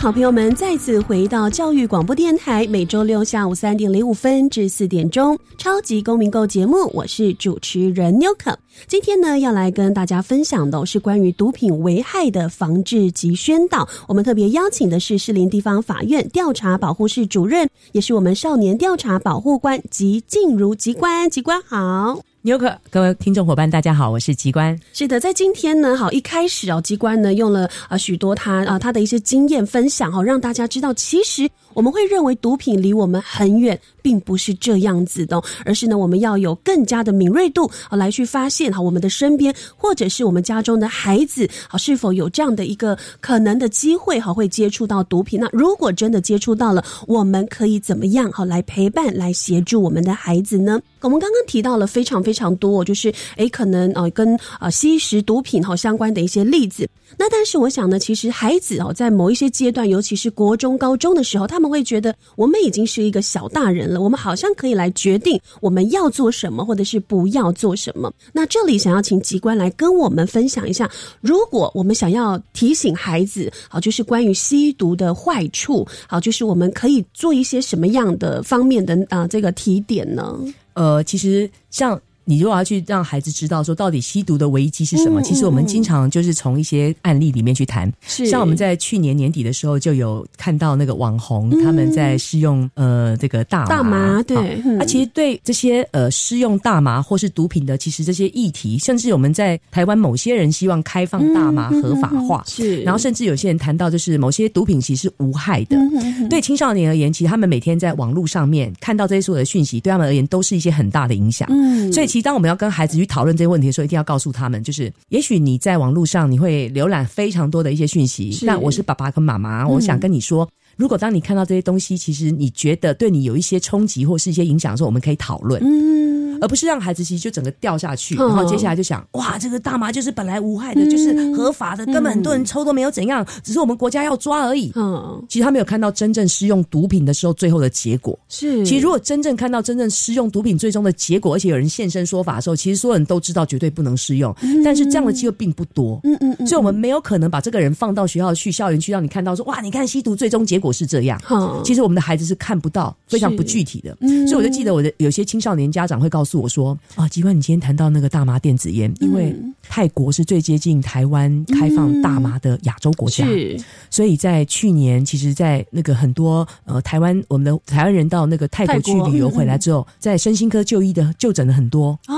[0.00, 8.54] 好朋友们再次回到教育广播电台，每周六下午三点零五分至四点钟，超级公民购节目，我是主持人 Newcom。
[8.86, 13.88] 今天呢，要来跟大家分享的是关于毒品危害的防治及宣导。
[14.06, 22.20] 我们特别邀请的是士林地方法院调查保护室主任，也是我们少年调查保护官吉静茹吉官，吉官好。
[22.48, 24.74] 牛可，各位听众伙伴，大家好，我是机关。
[24.94, 45.38] 是的，在今天呢，好一开始哦，机关呢用了啊许多他啊他的一些经验分享哦，让大家知道，其实我们会认为毒品离我们很远，并不是这样子的，而是呢我们要有更加的敏锐度啊来去发现哈我们的身边或者是我们家中的孩子啊是否有这样的一个可能的机会哈会接触到毒品。
[45.38, 50.80] 那如果真的接触到了，我们可以怎么样好来陪伴来协助我们的孩子呢？
[51.00, 56.88] 我们刚刚提到了非常非常多，就是诶，可能呃跟啊吸食毒品哈相关的一些例子。
[57.16, 68.12] 那但是我想呢，其实孩子哦，在某一些阶段，尤其是国中、高中的时候，他们会觉得我们已经是一个小大人了，我们好像可以来决定我们要做什么，或者是不要做什么。
[68.32, 70.90] 那这里想要请机关来跟我们分享一下，
[71.22, 80.38] 如果我们想要提醒孩子，好，就是关于吸毒的坏处，好，就是我们可以做一些什么样的方面的啊这个提点呢？
[80.78, 82.00] 呃，其实像。
[82.28, 87.90] 你如果要去让孩子知道说到底吸毒的危机是什么，嗯其实我们经常就是从一些案例里面去谈。
[88.06, 88.26] 是。
[88.26, 91.64] 像我们在去年年底的时候就有看到那个网红、嗯。
[91.64, 102.82] 他们在试用呃这个大麻，大麻对那其实对这些呃试用大麻或是毒品的，其实这些议题，甚至我们在台湾某些人希望开放大麻合法化，是。
[102.82, 105.78] 然后甚至有些人谈到就是某些毒品其实是无害的。
[105.78, 106.28] 嗯。
[106.28, 111.48] 对青少年而言，其实他们每天在网络上面看到这些所有的讯息，对他们而言都是一些很大的影响。
[111.50, 111.90] 嗯。
[111.90, 120.48] 所以其实当我们要跟孩子去讨论这些问题的时候，一定要告诉他们，就是也许你在网络上你会浏览非常多的一些讯息，是但我是爸爸跟妈妈，我想跟你说。
[120.76, 125.60] 如果当你看到这些东西，其实你觉得对你有一些冲击或是一些影响的时候，我们可以讨论。
[125.64, 134.72] 嗯，而不是让孩子其实就整个掉下去，嗯然后接下来就想，哇，这个大麻就是本来无害的，嗯就是合法的，根本很多人抽都没有怎样，只是我们国家要抓而已。
[134.74, 138.18] 嗯，其实他没有看到真正施用毒品的时候最后的结果。
[138.28, 146.00] 是，其实如果真正看到真正施用毒品最终的结果，而且有人现身说法的时候，其实所有人都知道绝对不能施用，但是这样的机会并不多。
[146.04, 151.20] 嗯嗯嗯，所以我们没有可能把这个人放到学校去、校园去，让你看到说，哇，你看吸毒最终结果是这样。
[151.30, 153.96] 嗯其实我们的孩子是看不到，非常不具体的。
[154.00, 163.58] 嗯所以我就记得我的有些青少年家长会告诉我说：“啊，吉官，你今天谈到那个大麻电子烟，因为泰国是最接近台湾开放大麻的亚洲国家，是。
[163.90, 171.98] 所以在去年，其实，在那个很多呃台湾我们的台湾人到那个泰国去旅游嗯回来之后，在身心科就医的就诊了很多。
[172.06, 172.14] 啊，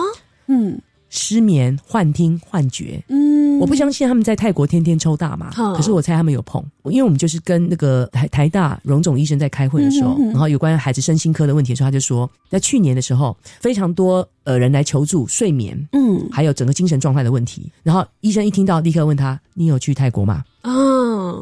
[0.49, 3.03] 嗯失眠、幻听、幻觉。
[3.09, 10.31] 嗯，我不相信他们在泰国天天抽大麻，嗯可是我猜他们有碰，因为我们就是跟那个台台大荣总医生在开会的时候，嗯哼哼。
[10.31, 16.27] 然后有关孩子身心科的问题的时候，他就说，在去年的时候，非常多呃人来求助睡眠，嗯。
[16.33, 20.70] 还有整个精神状态的问题，然后医生一听到，立刻问他：“你有去泰国吗？”啊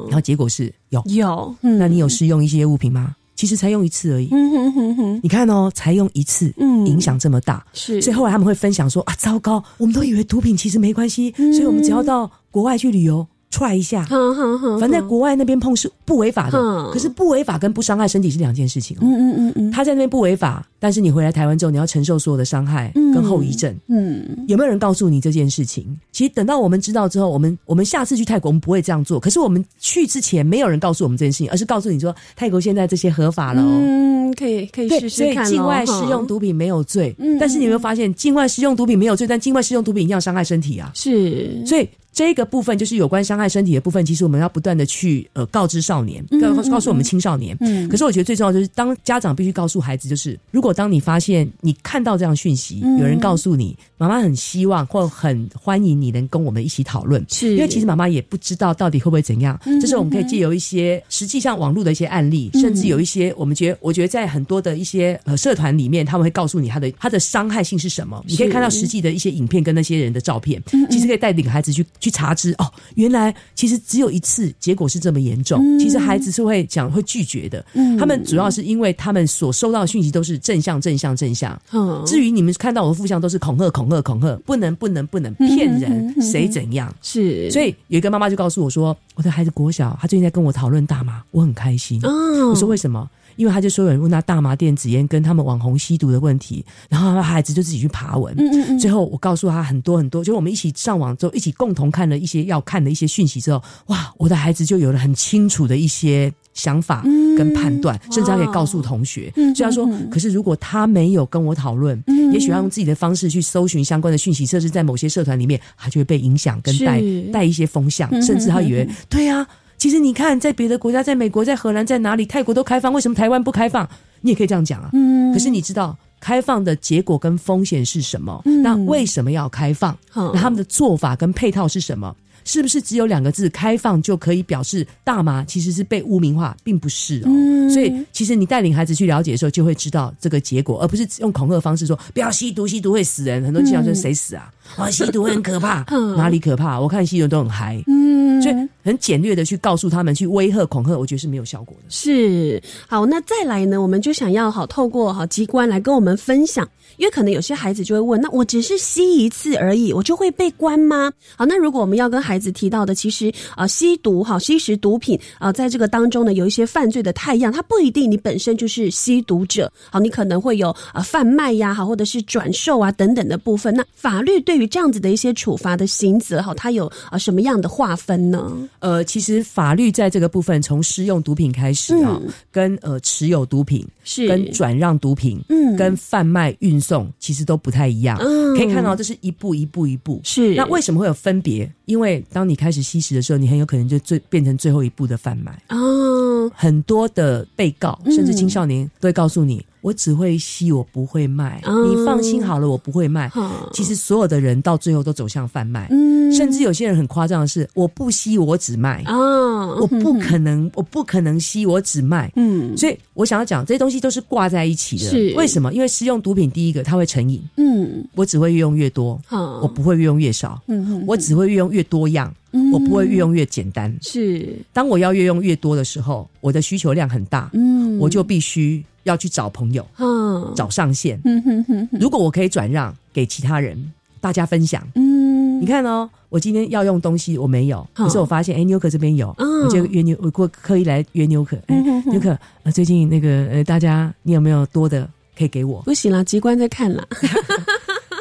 [0.07, 1.79] 然后结果是有，有，嗯。
[1.79, 3.15] 那你有试用一些物品吗？
[3.39, 4.29] 其实才用一次而已。
[4.33, 13.25] 嗯哼哼哼，你看哦，才用一次，嗯影响这么大，是，所以后来他们会分享说啊，糟糕，我们都以为毒品其实没关系，嗯所以我们只要到国外去旅游。
[13.51, 19.01] Try 一下，反正在国外那边碰是不违法的，嗯可是不违法跟不伤害身体是两件事情哦。
[19.03, 23.75] 嗯嗯嗯嗯，他在那边不违法，但是你回来台湾之后，你要承受所有的伤害跟后遗症。
[23.89, 25.85] 嗯，有没有人告诉你这件事情？
[26.13, 29.19] 其实等到我们知道之后，我们我们下次去泰国，我们不会这样做。
[29.19, 33.67] 可是我们去之前，没有人告诉我们这件事情，而是告诉你说，泰国现在这些合法了哦。
[33.67, 35.51] 嗯，可以可以对，试所以试看咯。
[35.51, 40.91] 境外哈施用毒品没有罪，嗯但是你有没有发现，境外施用毒品没有罪，但境外施用毒品一样伤害身体啊？
[40.95, 47.57] 是，所以这个部分就是有关伤害身体的部分，其实我们要不断的去呃告知少年，告告诉我们青少年。
[47.61, 59.57] 嗯可是我觉得最重要就是，当家长必须告诉孩子，就是如果当你发现你看到这样讯息，嗯有人告诉你，妈妈很希望或很欢迎你能跟我们一起讨论，是因为其实妈妈也不知道到底会不会怎样。
[59.65, 68.21] 嗯这时候我们可以借由一些实际上网络的一些案例，嗯甚至有一些我们觉得，我觉得在很多的一些呃社团里面，他们会告诉你他的他的伤害性是什么。
[68.27, 75.61] 你可以看到实际的一些影片跟那些人的照片，嗯其实可以带领孩子去去查知哦，原来其实只有一次，结果是这么严重。
[75.63, 81.61] 嗯其实孩子是会讲会拒绝的，嗯他们主要是因为他们所收到的讯息都是正向正向正向。
[81.73, 86.93] 嗯至于你们看到我的负向都是恐吓恐吓恐吓，不能不能不能骗嗯人，谁怎样？
[87.03, 92.01] 是，所以有一个妈妈就告诉我说，我的孩子国小，他最近在跟我讨论大麻，我很开心。
[92.05, 93.09] 哦我说为什么？
[93.39, 98.35] 因为他就说有人问他大麻电子烟跟他们网红吸毒的问题，然后他孩子就自己去爬文。
[98.37, 107.03] 嗯嗯嗯最后我告诉他很多很多，就我们一起上网之后，一起共同看了一些要看的一些讯息之后，哇，我的孩子就有了很清楚的一些想法
[107.37, 109.33] 跟判断，甚至他可以告诉同学。
[109.37, 119.47] 嗯所以他说，可是如果他没有跟我讨论，嗯也许他用自己的方式去搜寻相关的讯息，设置在某些社团里面，他就会被影响跟带是带一些风向，嗯甚至他以为对啊。
[119.79, 123.89] 其实你看，在别的国家，在美国、在荷兰、在哪里，泰国都开放，为什么台湾不开放？
[124.21, 124.91] 你也可以这样讲啊。
[124.93, 128.43] 嗯可是你知道开放的结果跟风险是什么？
[128.45, 129.97] 嗯那为什么要开放？
[130.11, 132.15] 好那他们的做法跟配套是什么？
[132.45, 137.27] 是不是只有两个字“开放”就可以表示大麻其实是被污名化，并不是哦。
[137.27, 143.45] 嗯所以其实你带领孩子去了解的时候，就会知道这个结果，而不是用恐吓方式说不要吸毒，吸毒会死人。
[143.45, 144.51] 很多家长说谁死啊？
[144.77, 146.81] 啊，吸毒很可怕，嗯哪里可怕？
[146.81, 147.81] 我看吸毒都很嗨。
[147.87, 148.55] 嗯所以
[148.89, 151.85] 很简略的去告诉他们，去威吓、恐吓，我觉得是没有效果的。
[151.91, 153.81] 是好，那再来呢？
[153.81, 161.13] 我们就想要好透过好机关来跟我们分享，因为可能有些孩子就会问：那我只是吸一次而已，我就会被关吗？
[161.37, 173.75] 好，那如果我们要跟孩子提到的，其实啊、吸毒哈吸食毒品啊、在这个当中呢，有一些犯罪的太阳，它不一定你本身就是吸毒者，好，你可能会有啊、贩卖呀，好，或者是转售啊等等的部分。
[173.75, 178.51] 那法律对于这样子的一些处罚的刑责，好，它有啊、什么样的划分呢？
[178.81, 188.19] 呃，其实法律在这个部分，从施用毒品开始啊，跟呃持有毒品是跟转让毒品，嗯，跟贩卖运送，其实都不太一样。
[188.21, 190.21] 嗯，可以看到这是一步一步一步。
[190.25, 191.71] 是那为什么会有分别？
[191.87, 195.61] 因为当你开始吸食的时候，你很有可能就最变成最后一步的贩卖。
[195.69, 199.65] 哦，很多的被告甚至青少年都会告诉你。
[199.81, 201.63] 我只会吸，我不会卖。
[201.87, 203.31] 你放心好了，我不会卖。
[203.73, 205.89] 其实所有的人到最后都走向贩卖，
[206.35, 209.03] 甚至有些人很夸张的是，我不吸，我只卖。
[209.07, 212.31] 啊，我不可能， 我不可能吸，我只卖。
[212.37, 215.05] 嗯，所以我想要讲，这些东西都是挂在一起的。
[215.11, 215.73] 是为什么？
[215.73, 217.41] 因为食用毒品，第一个它会成瘾。
[217.57, 220.61] 嗯，我只会越用越多，我不会越用越少。
[220.67, 222.33] 嗯我只会越用越多样，
[222.73, 223.95] 我不会越用越简单。
[224.01, 227.51] 是，当我要越用越多的时候，我的需求量很大。
[227.53, 228.85] 嗯，我就必须。
[229.05, 231.19] 要去找朋友，嗯，找上线。
[231.25, 233.91] 嗯哼哼，如果我可以转让给其他人，
[234.21, 234.87] 大家分享。
[234.97, 241.57] 嗯，你看哦，我今天要用东西，我没有，可是我发现，哎，纽可这边有，我就约纽，我过刻意来约纽可。
[241.69, 241.81] 哎，
[242.11, 245.81] 纽可，呃，最近那个，呃，大家你有没有多的可以给我？
[245.87, 247.03] 不行啦，机关在看啦。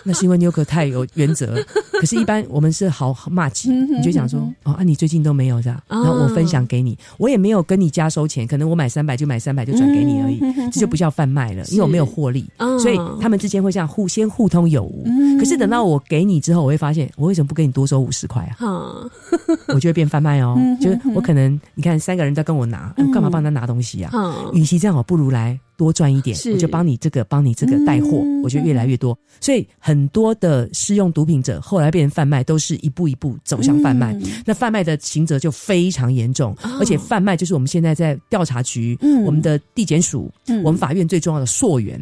[0.07, 1.61] 那是因为纽可太有原则，
[1.99, 10.39] 可是，一般我们是好骂起，你就想说，哦，啊，你最近都没有这样，然后我分享给你，我也没有跟你加收钱，可能我买三百就买三百就转给你而已，
[10.71, 12.45] 这就不叫贩卖了，因为我没有获利，
[12.79, 15.05] 所以他们之间会这样互先互通有无。
[15.37, 19.03] 可是等到我给你之后，我会发现，我为什么不跟你多收五十块啊？
[19.67, 24.11] 我就会变贩卖哦，就是我可能你看三个人在跟我拿，我干嘛帮他拿东西啊？
[24.53, 25.59] 与其这样，我不如来。
[25.77, 29.17] 多赚一点，我就帮你这个，帮你这个带货，我就越来越多。
[29.39, 34.17] 所以很多的试用毒品者后来变成贩卖，都是一步一步走向贩卖。
[34.43, 40.29] 那贩卖的刑责就非常严重，而且贩卖就是我们现在在调查局、我们的地检署、
[40.63, 42.01] 我们法院最重要的溯源。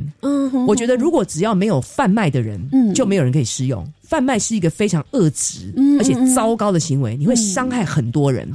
[0.65, 3.85] 我觉得如果只要没有贩卖的人，就没有人可以适用。
[4.07, 8.49] 贩卖是一个非常恶质而且糟糕的行为，你会伤害很多人。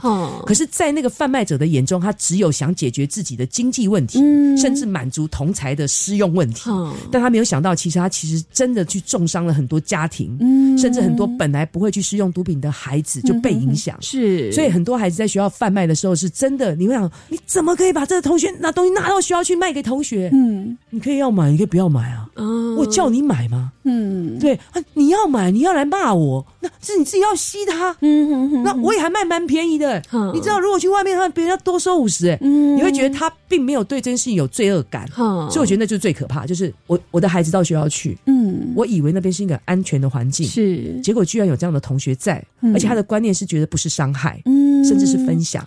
[0.47, 4.19] 可是，在那个贩卖者的眼中，他只有想解决自己的经济问题，
[4.57, 6.71] 甚至满足同财的私用问题。
[7.11, 10.39] 但他没有想到，其实他其实真的去重伤了很多家庭，
[10.79, 13.97] 甚至很多本来不会去使用毒品的孩子就被影响。
[14.01, 16.75] 是，所以很多孩子在学校贩卖的时候，是真的。
[16.75, 20.31] 你会想，你怎么可以把这个同学拿东西拿到学校去卖给同学？
[20.33, 22.29] 嗯，你可以要买，你可以不要买啊。
[22.77, 23.73] 我叫你买吗？
[23.85, 27.97] 嗯，对啊，你要买，你要来骂我，那是你自己要吸他。
[28.01, 30.03] 嗯哼哼，那我也还卖蛮便宜的。
[30.35, 35.09] 你知道，如果去外面，的话别人要多收五十，哎，你会觉得他并没有对这件事情有罪恶感。
[35.15, 45.67] 所以我觉得那就是最可怕，就是我我的孩子到学校去，嗯，我以为那边是一个安全的环境，是，结果居然有这样的同学在，而且他的观念是觉得不是伤害，嗯，甚至是分享。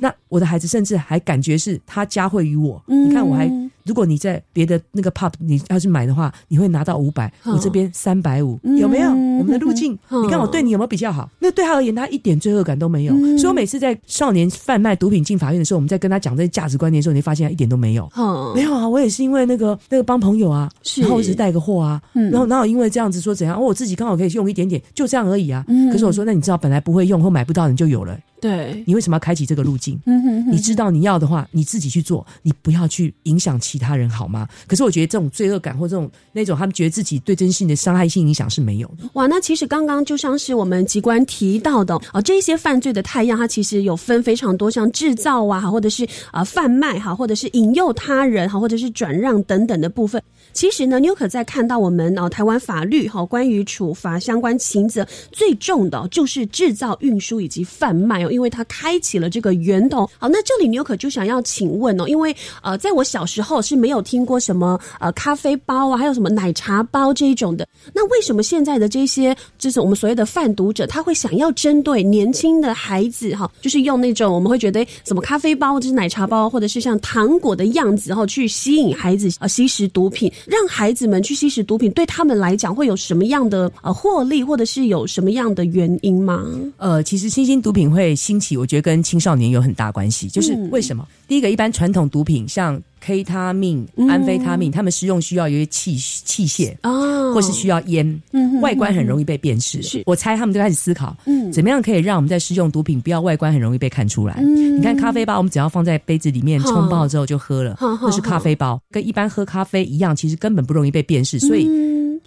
[0.00, 2.82] 那我的孩子甚至还感觉是他加惠于我。
[2.86, 3.50] 你看，我还。
[3.84, 9.10] 如果你在别的那个 pub 你要去买的话，你会拿到五百，我这边三百五，有没有？
[9.10, 11.28] 我们的路径，你看我对你有没有比较好？
[11.38, 13.14] 那对他而言，他一点罪恶感都没有。
[13.38, 18.08] 所以我每次在少年贩卖毒品进法院的时候，我们在跟他讲这些价值观念的时候，你发现他一点都没有。
[18.54, 25.64] 没有啊，我也是因为那个那个帮朋友啊，然后我只是带个货啊，然后然后因为这样子说怎样，我自己刚好可以用一点点，就这样而已啊。
[25.90, 28.18] 可是我说，那你知道本来不会用或买不到，你就有了。
[28.42, 29.96] 对，你为什么要开启这个路径？
[30.04, 34.48] 嗯哼哼你知道你要的话，你自己去做，你不要去影响其他人，好吗？
[34.66, 39.08] 可是我觉得这种罪恶感或这种那种他们觉得自己对真性的伤害性影响是没有的。
[39.12, 50.20] 哇，那其实刚刚就像是我们机关提到的啊，这些犯罪的太阳，它其实有分非常多，像制造啊，或者是啊贩卖哈，或者是引诱他人哈，或者是转让等等的部分。
[50.52, 60.08] 其实呢，纽可在看到我们啊台湾法律哈关于处罚相关刑责最重的就是制造、运输以及贩卖哦，因为它开启了这个源头。
[60.18, 67.66] 好，那这里纽可就想要请问哦，因为呃，在我小时候是没有听过什么呃咖啡包啊，还有什么奶茶包这一种的。
[67.92, 80.32] 那为什么现在的这些就是我们所谓的贩毒者，他会想要针对年轻的孩子哈，就是用那种我们会觉得什么咖啡包或者是奶茶包，或者是像糖果的样子哈，去吸引孩子呃吸食毒品。
[80.46, 86.44] 让孩子们去吸食毒品，对他们来讲会有什么样的呃获利，或者是有什么样的原因吗？
[86.76, 90.28] 呃，其实新兴毒品会兴起，我觉得跟青少年有很大关系。
[90.28, 91.04] 就是为什么？
[91.26, 98.22] 第一个，一般传统毒品像 K 他命、安非他命，他们食用需要有些器器械啊，或是需要烟，
[98.60, 99.82] 外观很容易被辨识。
[99.82, 104.40] 是我猜他们就开始思考，嗯，怎么样可以让我们在食用毒品不要外观很容易被看出来？
[104.40, 111.40] 你看咖啡包，我们只要放在杯子里面冲泡之后就喝了，那是咖啡包，跟一般喝咖啡一样，其实根本不容易被辨识。
[111.40, 111.66] 所以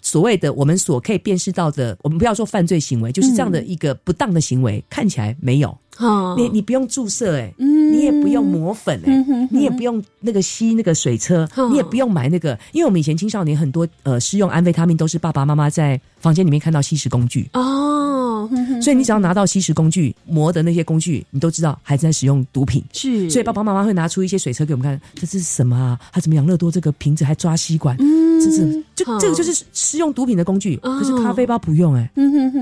[0.05, 5.75] 所谓的我们所可以辨识到的，我们不要说犯罪行为，就是这样的一个不当的行为，看起来没有。
[6.37, 17.49] 你你不用注射哎，你也不用抹粉哎，你也不用那个吸那个水车，你也不用买那个，因为我们以前青少年很多呃，试用安非他命都是爸爸妈妈在房间里面看到吸食工具。
[17.53, 18.14] 哦，
[18.81, 22.83] 所以你只要拿到吸食工具磨的那些工具，你都知道孩子在使用毒品。
[22.93, 25.99] 是，所以爸爸妈妈会拿出一些水车给我们看，这是什么啊？
[26.11, 27.95] 他怎么养乐多这个瓶子还抓吸管？
[27.99, 30.77] 嗯，这是就这个就是使用毒品的工具。
[30.77, 32.09] 可是咖啡包不用哎，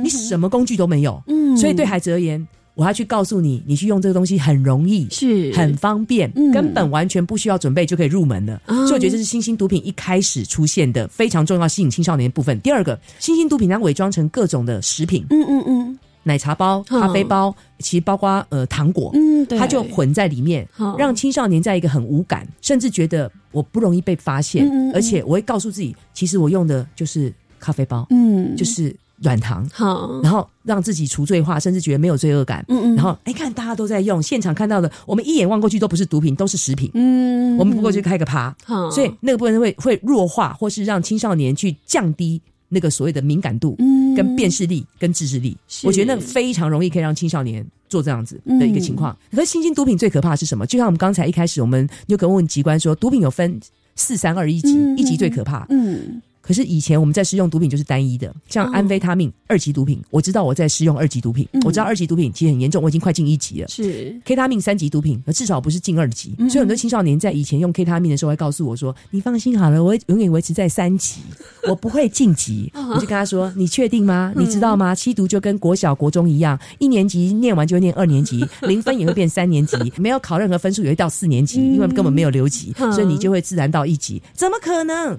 [0.03, 1.21] 你什么工具都没有。
[1.27, 2.45] 嗯，所以对孩子而言。
[2.75, 5.51] 我要去告诉你，你去用这个东西很容易，是。
[5.53, 8.59] 很方便，根本完全不需要准备就可以入门的。
[8.65, 12.59] 所以我觉得这是新兴毒品一开始出现的非常重要吸引青少年的部分。
[12.61, 20.67] 第二个，新兴毒品它伪装成各种的食品，嗯嗯嗯，奶茶包、咖啡包，其实包括呃糖果，嗯，它就混在里面，
[20.97, 28.95] 让青少年在一个很无感，甚至觉得我不容易被发现，而且我会告诉自己，其实我用的就是咖啡包，嗯，就是。
[29.23, 32.63] 软糖，好，然后让自己除罪化，甚至觉得没有罪恶感。
[32.67, 36.91] 嗯嗯，然后哎，看大家都在用，现场看到的，我们一眼望过去都不是毒品，都是食品。
[36.93, 45.55] 嗯，我们不过去开个趴，好，所以那个部分会会弱化，或是让青少年去降低那个所谓的敏感度，嗯，跟辨识力跟自制力。
[45.83, 49.17] 我觉得那非常容易可以让青少年做这样子的一个情况。
[49.31, 50.65] 可是新兴毒品最可怕是什么？
[50.65, 53.59] 就像我们刚才一开始，我们有可能问机关说，毒品有分
[53.95, 55.65] 四三二一级，一级最可怕。
[55.69, 56.21] 嗯。
[56.43, 63.67] 可是以前我们在使用毒品就是单一的，像安非他命二级毒品，我知道我在使用二级毒品，我知道二级毒品其实很严重，我已经快进一级了。
[63.69, 66.35] 是 K 他命三级毒品，至少不是进二级。
[66.49, 71.21] 所以很多青少年在以前用 K 他命的时候，会告诉我说：“你放心好了，我会永远维持在三级，
[71.69, 74.33] 我不会晋级。”我就跟他说：“你确定吗？
[74.35, 74.93] 你知道吗？
[74.93, 84.21] 吸毒就跟国小、国中一样，一年级念完就会念二年级， 零分也会变三年级，没有考任何分数也会到四年级，因为根本没有留级，所以你就会自然到一级。
[84.33, 85.15] 怎么可能？”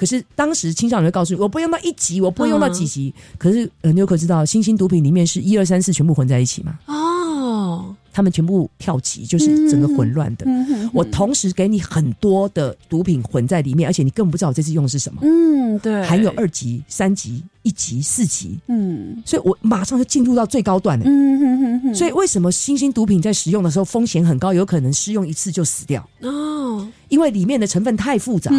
[0.00, 3.12] 可是当时青少年会告诉你，我不会用到一级，我不会用到几级。
[3.36, 6.78] 可是呃，你有可知道，新兴毒品里面是一二三四全部混在一起嘛？
[6.86, 7.94] 哦。
[8.12, 10.46] 他们全部跳级，就是整个混乱的。
[10.92, 15.20] 我同时给你很多的毒品混在里面，而且你根本不知道我这次用的是什么。
[15.22, 16.02] 嗯，对。
[16.04, 18.58] 含有二级、三级、一级、四级。
[18.68, 21.04] 嗯，所以我马上就进入到最高段了。
[21.06, 21.94] 嗯哼哼哼。
[21.94, 26.08] 所以为什么新兴毒品在使用的时候风险很高，有可能试用一次就死掉？
[26.22, 28.50] 哦，因为里面的成分太复杂，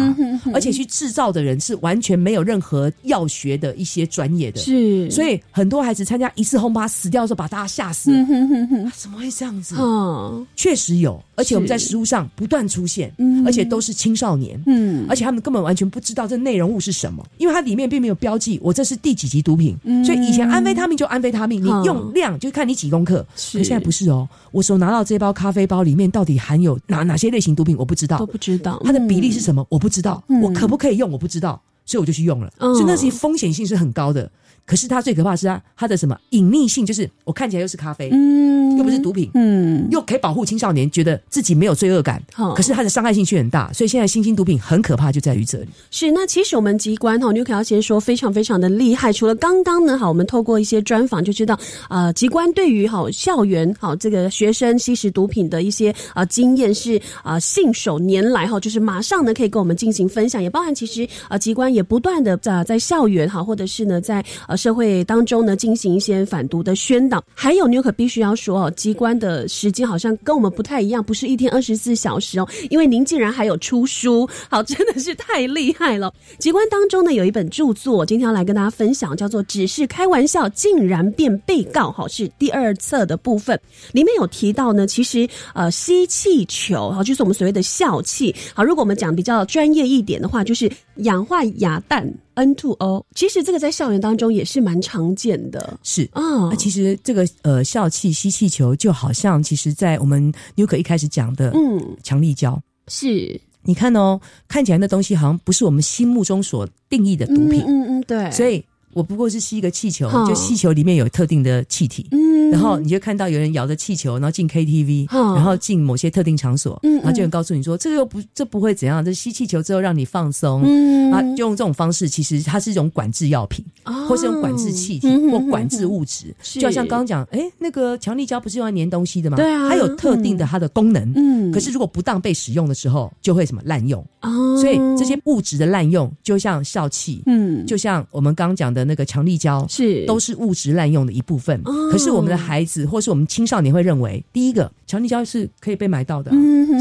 [0.54, 4.60] 而且去制造的人是完全没有任何药学的一些专业的。
[4.60, 8.12] 是，所以很多孩子参加一次轰趴死掉的时候，把大家吓死。
[8.12, 9.32] 嗯哼哼哼，怎么会？
[9.32, 28.80] 这样子，嗯，确实有，而且我们在食物上不断出现，嗯，而且都是青少年，嗯，而且他们根本完全不知道这内容物是什么，因为它里面并没有标记我这是第几级毒品，所以以前安非他命就安非他命，你用量就看你几公克，可现在不是哦，我手拿到这包咖啡包里面到底含有哪哪些类型毒品，我不知道，都不知道。
[28.84, 34.30] 它的比例是什么，我不知道，我可不可以用，我不知道，所以我就去用了，所以那些风险性是很高的。
[34.64, 42.22] 可是它最可怕是它它的什么隐匿性，就是我看起来又是咖啡，嗯，又不是毒品，嗯，又可以保护青少年，觉得自己没有罪恶感。
[42.54, 45.68] 可是它的伤害性却很大，所以现在新兴毒品很可怕，就在于这里。
[45.90, 49.12] 是那其实我们机关哈，你可要先说非常非常的厉害。
[49.12, 51.58] 除了刚刚呢，好，我们透过一些专访就知道，
[51.90, 64.24] 呃，机关对于好校园好这个学生吸食毒品的一些啊经验是啊信手拈来哈，就是马上呢可以跟我们进行分享，也包含其实啊机关也不断的在在校园哈，或者是呢在。
[64.56, 76.12] 社会当中呢，进行一些反毒的宣导，还有你可必须要说哦，机关的时间好像跟我们不太一样，不是一天二十四小时哦，因为您竟然还有出书，好，真的是太厉害了。
[76.38, 83.58] 机关当中呢，有一本著作，今天要来跟大家分享，叫做《只是开玩笑竟然变被告》，好，是第二册的部分，
[83.92, 92.12] 里面有提到呢，其实呃，吸气球，好，就是我们所谓的笑气，好，如果我们讲比较专业一点的话，就是氧化亚氮。
[92.34, 95.78] N2O，其实这个在校园当中也是蛮常见的。
[95.82, 102.58] 是啊，其实这个呃笑气吸气球就好像，其实，在我们纽可一开始讲的，嗯，强力胶。
[102.88, 104.18] 是，你看哦，
[104.48, 107.62] 看起来那东西好像不是我们心目中所定义的毒品。
[107.66, 108.30] 嗯嗯，对。
[108.30, 108.64] 所以。
[108.92, 112.06] 我不过是吸一个气球，就气球里面有特定的气体，
[112.50, 120.92] 然后你就看到有人摇着气球，然后进 KTV，然后进某些特定场所，嗯然后就有人告诉你说这个又不这不会怎样，这吸气球之后让你放松，嗯。
[121.12, 123.62] 啊，就用这种方式，其实它是一种管制药品，
[124.08, 129.36] 或是用管制气体或管制物质，就好像刚刚讲，哎，那个强力胶不是用来粘东西的吗？
[129.36, 139.66] 对啊，它有特定的它的功能，嗯，可是如果不当被使用的时候，就会什么滥用，哦，所以这些物质的滥用，就像笑气，嗯，就像我们刚刚讲的那个强力胶。
[139.68, 141.62] 是，都是物质滥用的一部分。
[141.90, 144.70] 可是我们的孩子或是我们青少年会认为，第一个。
[144.92, 146.30] 强力胶是可以被买到的，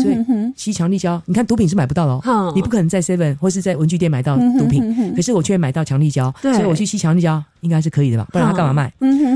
[0.02, 0.18] 所以
[0.58, 8.28] 吸强力胶，你看毒品是买不到的哦，你不可能在 Seven 或是在文具店买到毒品，可是我却买到强力胶，所以我去吸强力胶应该是可以的吧？
[8.34, 8.92] 不然他干嘛卖？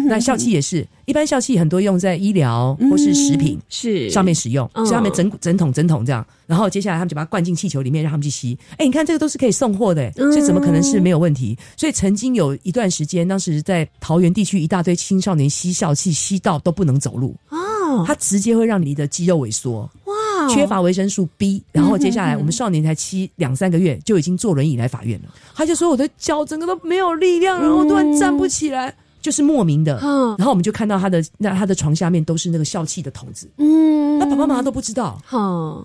[0.10, 4.10] 那笑气也是，一般笑气很多用在医疗或是食品是。
[4.10, 8.58] 上面使用，上面整整桶整桶这样，然后接下来他们就把它灌进气球里面，让他们去吸。
[8.78, 11.58] 哎，你看这个都是可以送货的，所以怎么可能是没有问题？
[11.78, 17.36] 所以曾经有一段时间，当时在桃园地区一大堆青少年吸笑气，吸到都不能走路。
[17.50, 17.58] 哦，
[18.06, 21.62] 它直接会让你的肌肉萎缩哇，缺乏维生素 B。
[21.72, 28.96] 然后接下来我们少年才七两三个月就已经坐轮椅来法院了，他就说我的脚整个都没有力量，然后突然站不起来。
[29.22, 35.20] 就是莫名的，嗯然后我们就看到他的那他的床下面都是那个笑气的桶子，嗯，那爸爸妈妈都不知道，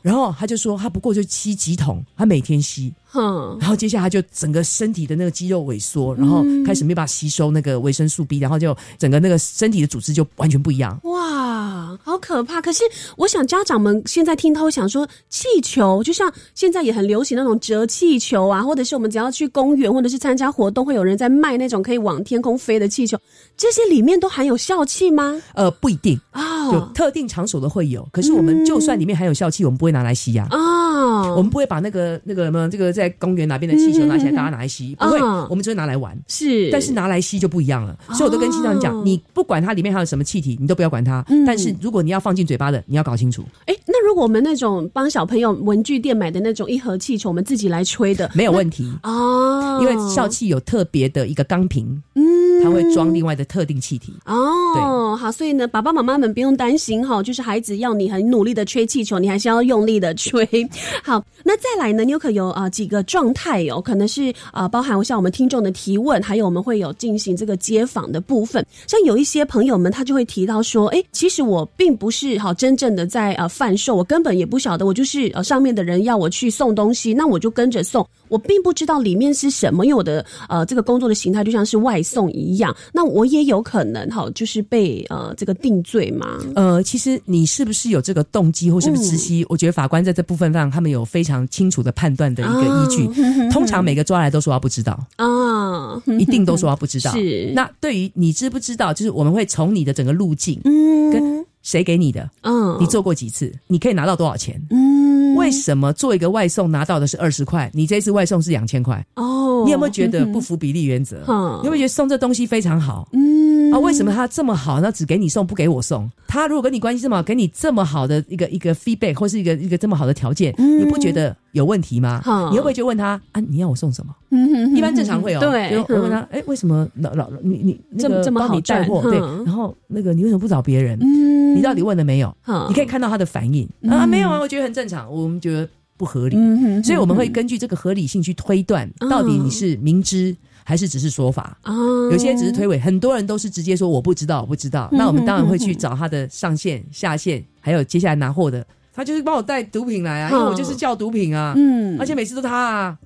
[0.03, 2.93] 然后他就说他不过就吸几桶，他每天吸。
[3.13, 10.99] 哼，然后接下来他就整个身体的那个肌肉萎缩，然后开始没办法吸收那个维生素 B，然后就整个那个身体的组织就完全不一样。
[11.03, 12.61] 哇，好可怕！
[12.61, 12.85] 可是
[13.17, 23.19] 我想家长们现在听到想说，气球就像现在也很流行那种折气球啊，或者是我们只要去公园或者是参加活动，会有人在卖那种可以往天空飞的气球，
[23.61, 25.37] 这些里面都含有笑气吗？
[25.55, 28.09] 呃，不一定啊，就特定场所的会有。
[28.11, 30.47] 可是我们就算里面含有笑气，我们不会拿来吸呀。
[30.51, 32.91] 啊，我们不会把那个那个什么这个。
[33.01, 36.19] 在公园哪边的气球拿起来，大家拿来吸，不会，我们只会拿来玩。
[36.27, 37.97] 是，但是拿来吸就不一样了。
[38.09, 41.25] 所以我都跟青少年讲，你不管它里面还有什么气体，你都不要管它。
[41.47, 43.45] 但是如果你要放进嘴巴的，你要搞清楚。
[43.67, 49.79] 哎，那如果我们那种帮小朋友文具店买的那种一盒气球，我们自己来吹的，没有问题哦。
[49.81, 54.13] 因为笑气有特别的一个钢瓶，嗯，它会装另外的特定气体。
[54.27, 60.47] 哦，好，所以呢，爸爸妈妈们不用担心哈，就是孩子要你很努力的吹气球，你还是要用力的吹。
[61.03, 62.91] 好，那再来呢，你有可有啊几。
[62.91, 68.67] 个状态哦，可能是啊，包含像我们听众的提问，还有我们会有进行这个接访的部分。
[68.89, 86.39] 像有一些朋友们，他就会提到说，哎，其实我并不是好真正的在啊贩售，我根本也不晓得，我就是呃上面的人要我去送东西，那我就跟着送，我并不知道里面是什么，因为我的呃这个工作的形态就像是外送一样，那我也有可能哈，就是被呃这个定罪嘛。
[86.55, 89.45] 呃，其实你是不是有这个动机，或是不是窒息？
[89.51, 92.71] 我觉得法官在这部分上，他们有非常清楚的判断的一个。
[92.71, 93.07] 依据。
[93.51, 94.99] 通常每个抓来都说他不知道。
[95.17, 97.11] 啊，一定都说他不知道。
[97.11, 109.05] 是 那对于你知不知道，就是我们会从你的整个路径，嗯，跟谁给你的，嗯，你做过几次，你可以拿到多少钱，嗯，为什么做一个外送拿到的是二十块，你这次外送是两千块？
[109.17, 111.19] 哦，你有没有觉得不符比例原则？
[111.63, 113.09] 你有没有觉得送这东西非常好？
[113.13, 116.11] 嗯啊，为什么他这么好，那只给你送不给我送？
[116.27, 121.37] 他如果跟你关系这么好，给你这么好的一个一个 feedback 或是一个一个这么好的条件，你不觉得？
[121.53, 122.23] 有问题吗？
[122.53, 123.41] 你会不会就问他啊？
[123.41, 124.15] 你要我送什么？
[124.31, 125.41] 嗯一般正常会有。
[125.41, 129.03] 对，我问他，哎，为什么老老你你这么这么帮你带货？
[129.03, 130.97] 对，然后那个你为什么不找别人？
[131.01, 132.33] 嗯你到底问了没有？
[132.69, 133.69] 你可以看到他的反应。
[133.89, 136.37] 啊，没有啊，我觉得很正常，我们觉得不合理，
[136.83, 140.35] 所以我们会根据这个合理性去推断，到底你是明知
[140.65, 141.57] 还是只是说法。
[141.63, 141.75] 啊？
[142.11, 144.89] 有些只是推诿，很多人都是直接说我不知道，我不知道。
[144.93, 148.67] 那我们当然会去找他的上线、下线，还有接下来拿货的。
[148.93, 152.99] 他就是帮我带毒品来啊，因为我就是叫毒品啊，嗯，而且每次都他啊，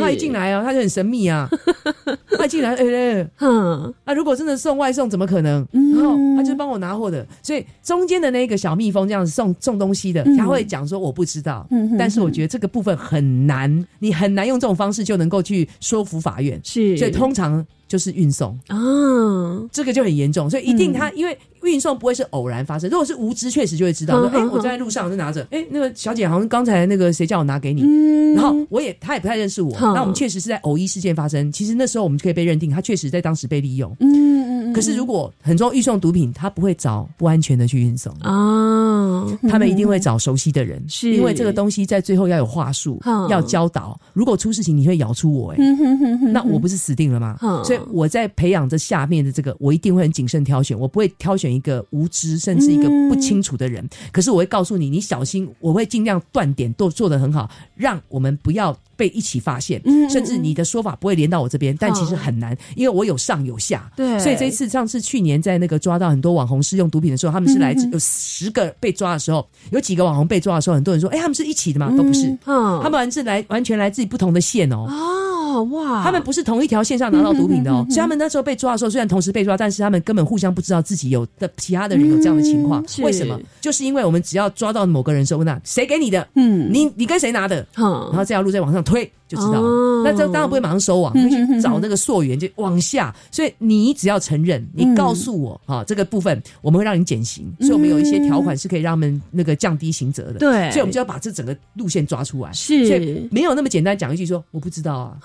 [0.00, 1.48] 他一进来啊，他就很神秘啊，
[2.38, 5.66] 他一进来，哎，嗯，那如果真的送外送，怎么可能？
[5.72, 17.64] 然后他就帮我拿货的，所以中间的那个小蜜蜂这样子送送东西的，他会讲说我不知道，嗯，但是我觉得这个部分很难，你很难用这种方式就能够去说服法院，是，所以通常。
[17.88, 18.58] 就是运送。
[18.68, 18.78] 啊，
[19.70, 27.82] 这个就很严重，所以一定他因为运送不会是偶然发生，如果是无知，确实就会知道说，哎，我在路上就拿着，哎，那个小姐好像刚才那个谁叫我拿给你，
[28.32, 34.41] 然后我也他也不太认识我，那我们确实是在偶一事件发生，其实那时候我们就可以被认定他确实在当时被利用，嗯
[34.74, 45.58] 可是如果很多运送毒品，他不会找不安全的去运送啊，他们一定会找熟悉的人，是因为这个东西在最后要有话术，要教导，如果出事情你会咬出我，哎，
[46.32, 47.36] 那我不是死定了吗？
[47.64, 47.78] 所以。
[47.92, 53.86] 我在培养这下面的这个，我一定会很谨慎挑选，我不会挑选一个无知甚至一个不清楚的人。
[54.10, 61.76] 可是我会告诉你，你小心，我会尽量断点都做得很好，让我们不要被一起发现，甚至你的说法不会连到我这边。
[61.78, 63.90] 但其实很难，因为我有上有下。
[63.94, 71.92] 对，所以这一次上次去年在那个抓到很多网红试用毒品的时候，他们是来自有十个被抓的时候，有几个网红被抓的时候，很多人说，哎，他们是一起的吗？
[71.96, 74.86] 都不是，他们是来完全来自于不同的县哦。
[74.88, 82.84] 哦哇，他们不是同一条线上拿到毒品的哦，所以他们那时候被抓的时候，虽然同时被抓，但是他们根本互相不知道自己有的其他的人有这样的情况。
[83.02, 83.38] 为什么？
[83.60, 86.26] 就是因为我们只要抓到某个人时候，问他谁给你的？
[86.34, 87.66] 嗯，你你跟谁拿的？
[87.74, 89.10] 然后这条路再往上推。
[89.28, 93.14] 就知道了，那这当然不会马上收网，会去找那个溯源，就往下。
[93.30, 97.50] 所以你只要承认，你告诉我啊，这个部分我们会让你减刑。
[97.60, 100.38] 所以我们有一些条款是可以让他们那个降低刑责的。
[100.38, 102.52] 对，所以我们就要把这整个路线抓出来。
[102.52, 105.16] 是，所以没有那么简单讲一句说我不知道啊，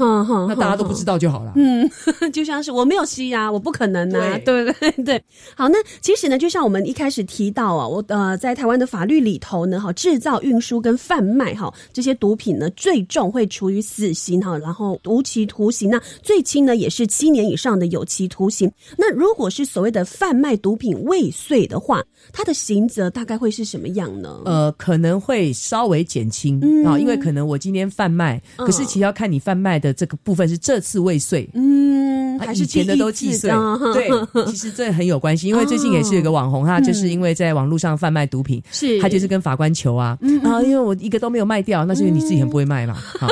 [0.47, 1.53] 那大家都不知道就好了。
[1.55, 1.89] 嗯，
[2.32, 4.91] 就像是我没有吸啊，我不可能啊， 对不对？
[5.03, 5.24] 对。
[5.55, 14.99] 好，那其实呢，就像我们一开始提到啊，我呃，在台湾的法律里头呢，哈，制造、运输跟贩卖哈这些毒品呢，最重会处于死刑哈，然后。
[15.05, 18.70] 无期徒刑，那最轻呢也是七年以上的有期徒刑。
[18.97, 22.03] 那如果是所谓的贩卖毒品未遂的话，
[22.34, 24.41] 他的刑责大概会是什么样呢？
[24.45, 33.51] 呃，可能会稍微减轻啊，因为可能我今天贩卖，可是其实要看你贩卖的这个部分是这次未遂，嗯，还是前的都既遂。
[33.93, 34.10] 对，
[34.49, 38.99] 其实这很有关系，因为最近也是有个网红，他就是因为在网络上贩卖毒品，是。
[38.99, 43.28] 他就是跟法官求啊，啊，因为我一个都没有卖掉，那是因为你自己很不会卖嘛，好。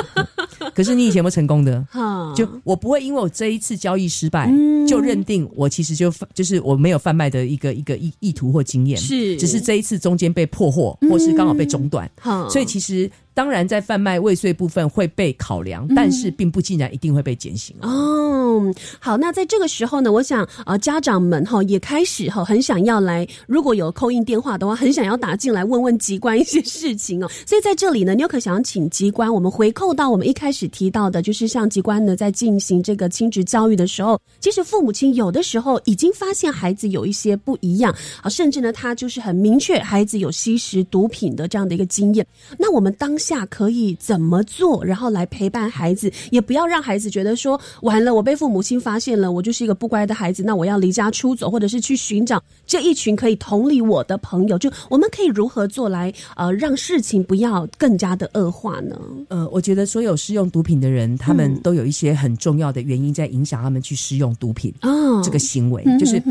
[0.74, 1.86] 可是你以前有成功的，
[2.36, 4.52] 就我不会因为我这一次交易失败，
[4.88, 9.38] 就认定我其实就就是我没有贩卖的一个一个意意图或经验，是。
[9.38, 12.10] 只是这一次中间被破获，或是刚好被中断，
[12.50, 13.10] 所以其实。
[13.36, 18.74] 当然，在贩卖未遂部分会被考量，但是并不竟然一定会被减刑哦。
[18.98, 27.30] 好，那在这个时候呢，我想呃，家长们哈也开始哈很想要来，如果有扣印电话的话，很想要打进来问问机关一些事情哦。
[27.46, 42.26] 所以在这里呢，你有可想请机关，我们回扣到我们一开始提到的，就是像机关呢在进行这个亲职教育的时候，其实父母亲有的时候已经发现孩子有一些不一样啊，甚至呢他就是很明确孩子有吸食毒品的这样的一个经验，
[42.58, 43.14] 那我们当。
[43.26, 54.58] 下可以怎么做，然后来陪伴孩子，也不要让孩子觉得说完了，我被父母亲发现了，我就是一个不乖的孩子，那我要离家出走，或者是去寻找这一群可以同理我的朋友。
[54.60, 59.00] 就我们可以如何做来呃，让事情不要更加的恶化呢？
[59.30, 64.92] 呃，我觉得所有使用毒品的人，他们都有一些很重要的原因在影响他们去使用毒品啊，
[65.24, 66.22] 这个行为就是。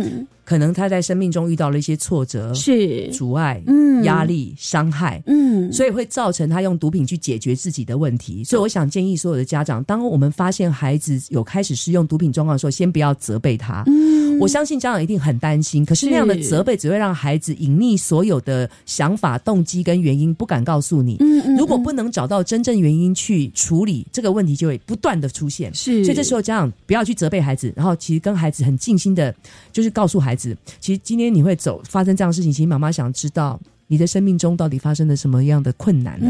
[0.44, 8.44] 可能他在生命中遇到了一些挫折、是阻碍、嗯、压力、伤害，嗯，所以会造成他用毒品去解决自己的问题。
[8.44, 13.82] 所以我想建议所有的家长，当我们发现孩子有开始使用毒品状况的时候，先不要责备他。
[13.86, 21.16] 嗯，我相信家长一定很担心，可是那样的责备只会让孩子隐匿所有的想法、动机跟原因，不敢告诉你。
[21.20, 25.74] 嗯嗯，如果不能找到真正原因去处理这个问题，就会不断的出现。
[25.74, 29.34] 是，所以这时候家长不要去责备孩子，然后其实跟孩子很尽心的，
[29.72, 30.33] 就是告诉孩。
[30.34, 36.26] 孩子，其实今天你会走发生这样的事情，其实妈妈想知道你的生命中到底发生了什么样的困难了。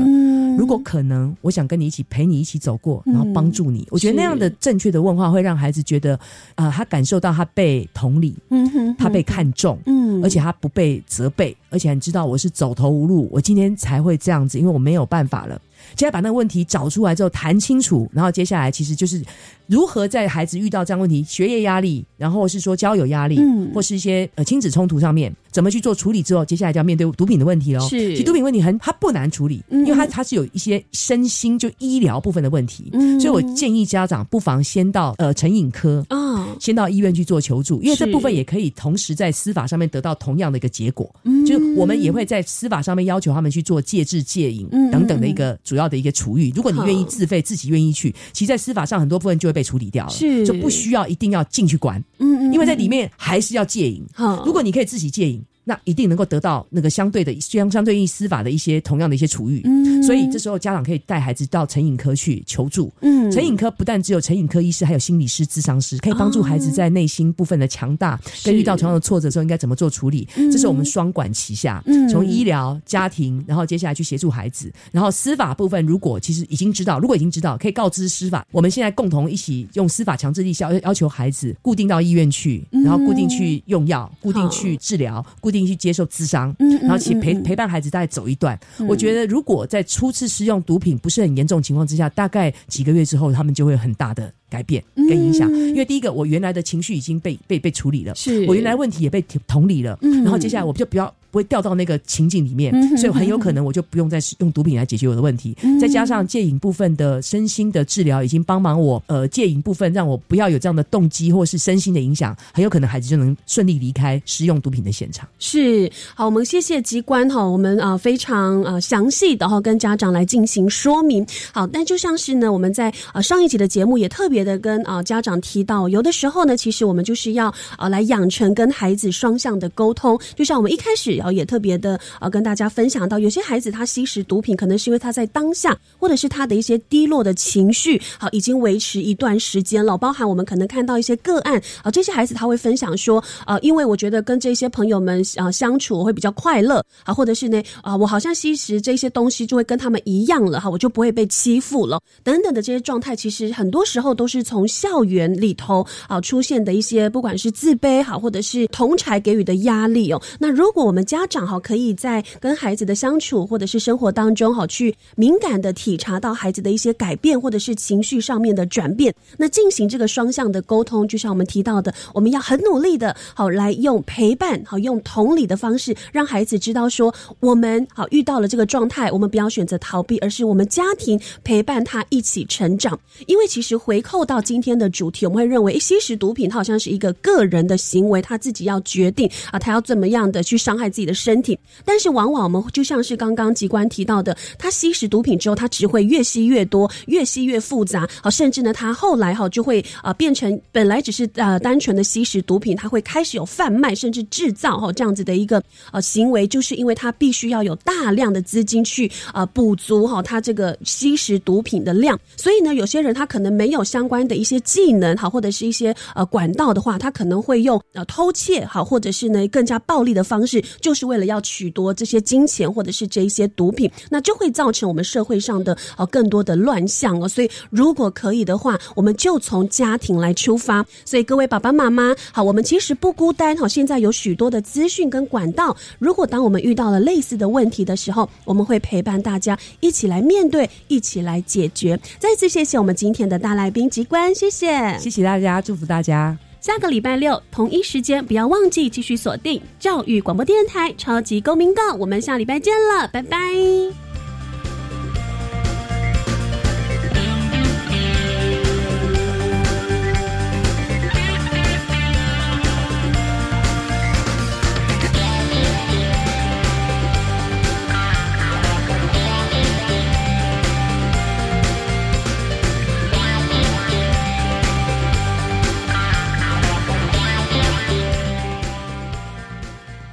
[0.59, 3.85] 如果可能，我想跟你一起陪你一起走过，然后帮助你。
[3.91, 6.17] 我觉得那样的正确的问话会让孩子觉得，
[6.55, 15.61] 啊，他感受到他被同理，嗯哼，他被看重，嗯，而且他不被责备，而且你知道我是走投无路，我今天才会这样子，因为我没有办法了。
[15.97, 19.23] 接下来把那个问题找出来之后谈清楚，然后接下来其实就是
[19.67, 27.89] 如何在孩子遇到这样问题，学业压力，然后是说交友压力，嗯，或是一些呃亲子冲突上面，怎么去做处理之后，接下来就要面对毒品的问题喽。
[27.89, 45.85] 是，其实毒品问题很它不难处理，因为它它是有一些身心就医疗部分的问题，嗯，所以我建议家长不妨先到呃成瘾科啊，先到医院去做求助，因为这部分也可以同时在司法上面得到同样的一个结果，嗯，就我们也会在司法上面要求他们去做戒治戒瘾等等的一个主要。
[45.85, 50.45] 的一个处遇，如果你愿意自费，自己愿意去，其实，在司法上很多部分就会被处理掉了，是。
[50.47, 54.03] 就不需要一定要进去管，嗯嗯，因为在里面还是要戒瘾。
[54.47, 55.44] 如果你可以自己戒瘾。
[55.65, 88.59] 那一定能够得到那个相对的相相对应司法的一些同样的一些处遇，嗯，所以这时候家长可以带孩子到成瘾科去求助，嗯，成瘾科不但只有成瘾科医师，还有心理师、智商师，可以帮助孩子在内心部分的强大跟遇到同样的挫折时候应该怎么做处理，这是我们双管齐下，嗯，从医疗、家庭，然后接下来去协助孩子，然后司法部分如果其实已经知道，如果已经知道，可以告知司法，我们现在共同一起用司法强制力要要求孩子固定到医院去，然后固定去用药，固定去治疗，固定去接受咨商，然后去陪陪伴孩子，大概走一段。
[88.89, 95.51] 我觉得，如果在初次使用毒品不是很严重情况之下，大概几个月之后，他们就会很大的改变跟影响。
[95.53, 99.99] 因为第一个，我原来的情绪已经被被被处理了，是我原来问题也被同理了。
[100.01, 101.15] 然后接下来，我就不要。
[101.35, 105.53] 不会掉到那个情境里面，所以很有可能我就不用再用毒品来解决我的问题。
[105.81, 115.29] 再加上戒瘾部分的身心的治疗，已经帮忙我呃戒瘾部分，让我不要有这样的动机或是身心的影响，很有可能孩子就能顺利离开使用毒品的现场。
[115.41, 121.27] 是好，我们谢谢机关哈，我们啊非常呃详细的哈跟家长来进行说明。
[121.53, 130.17] 好，但就像是呢，我们在啊上一集的节目也特别的跟啊家长提到，有的时候呢，其实我们就是要啊来养成跟孩子双向的沟通。
[130.37, 139.97] 就像我们一开始啊也特别的啊跟大家分享到，有些孩子他吸食毒品，可能是因为他在当下或者是他的一些低落的情绪，好已经维持一段时间了。
[139.97, 160.21] 包含我们可能看到一些个案啊，这些孩子他会分享说，啊，因为我觉得跟这些朋友们啊相处我会比较快乐啊，或者是呢啊，我好像吸食这些东西就会跟他们一样了哈，我就不会被欺负了等等的这些状态，其实很多时候都是从校园里头啊出现的一些，不管是自卑好，或者是同才给予的压力哦。
[160.39, 182.99] 那如果我们家长哈，可以在跟孩子的相处或者是生活当中哈，去敏感的体察到孩子的一些改变，或者是情绪上面的转变，那进行这个双向的沟通，就像我们提到的，我们要很努力的好来用陪伴好用同理的方式，让孩子知道说，我们好遇到了这个状态，我们不要选择逃避，而是我们家庭陪伴他一起成长。
[183.27, 191.59] 因为其实回扣到今天的主题，我们会认为吸食毒品，它好像是一个个人的行为，他自己要决定啊，他要怎么样的去伤害自己你的身体。
[191.85, 227.29] 但是往往我们就像是刚刚机关提到的，他吸食毒品之后，他只会越吸越多，越吸越复杂，好，甚至呢，他后来哈就会啊变成本来只是呃单纯的吸食毒品，他会开始有贩卖甚至制造哈这样子的一个呃行为，就是因为他必须要有大量的资金去啊补足哈他这个吸食毒品的量，所以呢，有些人他可能没有相关的一些技能好，或者是一些呃管道的话，他可能会用呃偷窃好，或者是呢更加暴力的方式，就是为了要取夺这些金钱或者是这一些毒品，那就会造成我们社会上的呃更多的乱象哦。
[227.29, 230.85] 所以如果可以的话，我们就从家庭来出发。
[231.05, 233.67] 所以各位爸爸妈妈好，我们其实不孤单哈。
[233.67, 241.99] 现在有许多的资讯跟管道，如果当我们遇到了类似的问题的时候，我们会陪伴大家一起来面对，一起来解决。
[242.19, 246.44] 再次谢谢我们今天的大来宾机关，谢谢，谢谢大家，祝福大家。
[246.65, 254.14] 下个礼拜六同一时间，不要忘记继续锁定教育广播电台《超级公民告》，我们下礼拜见了，拜拜。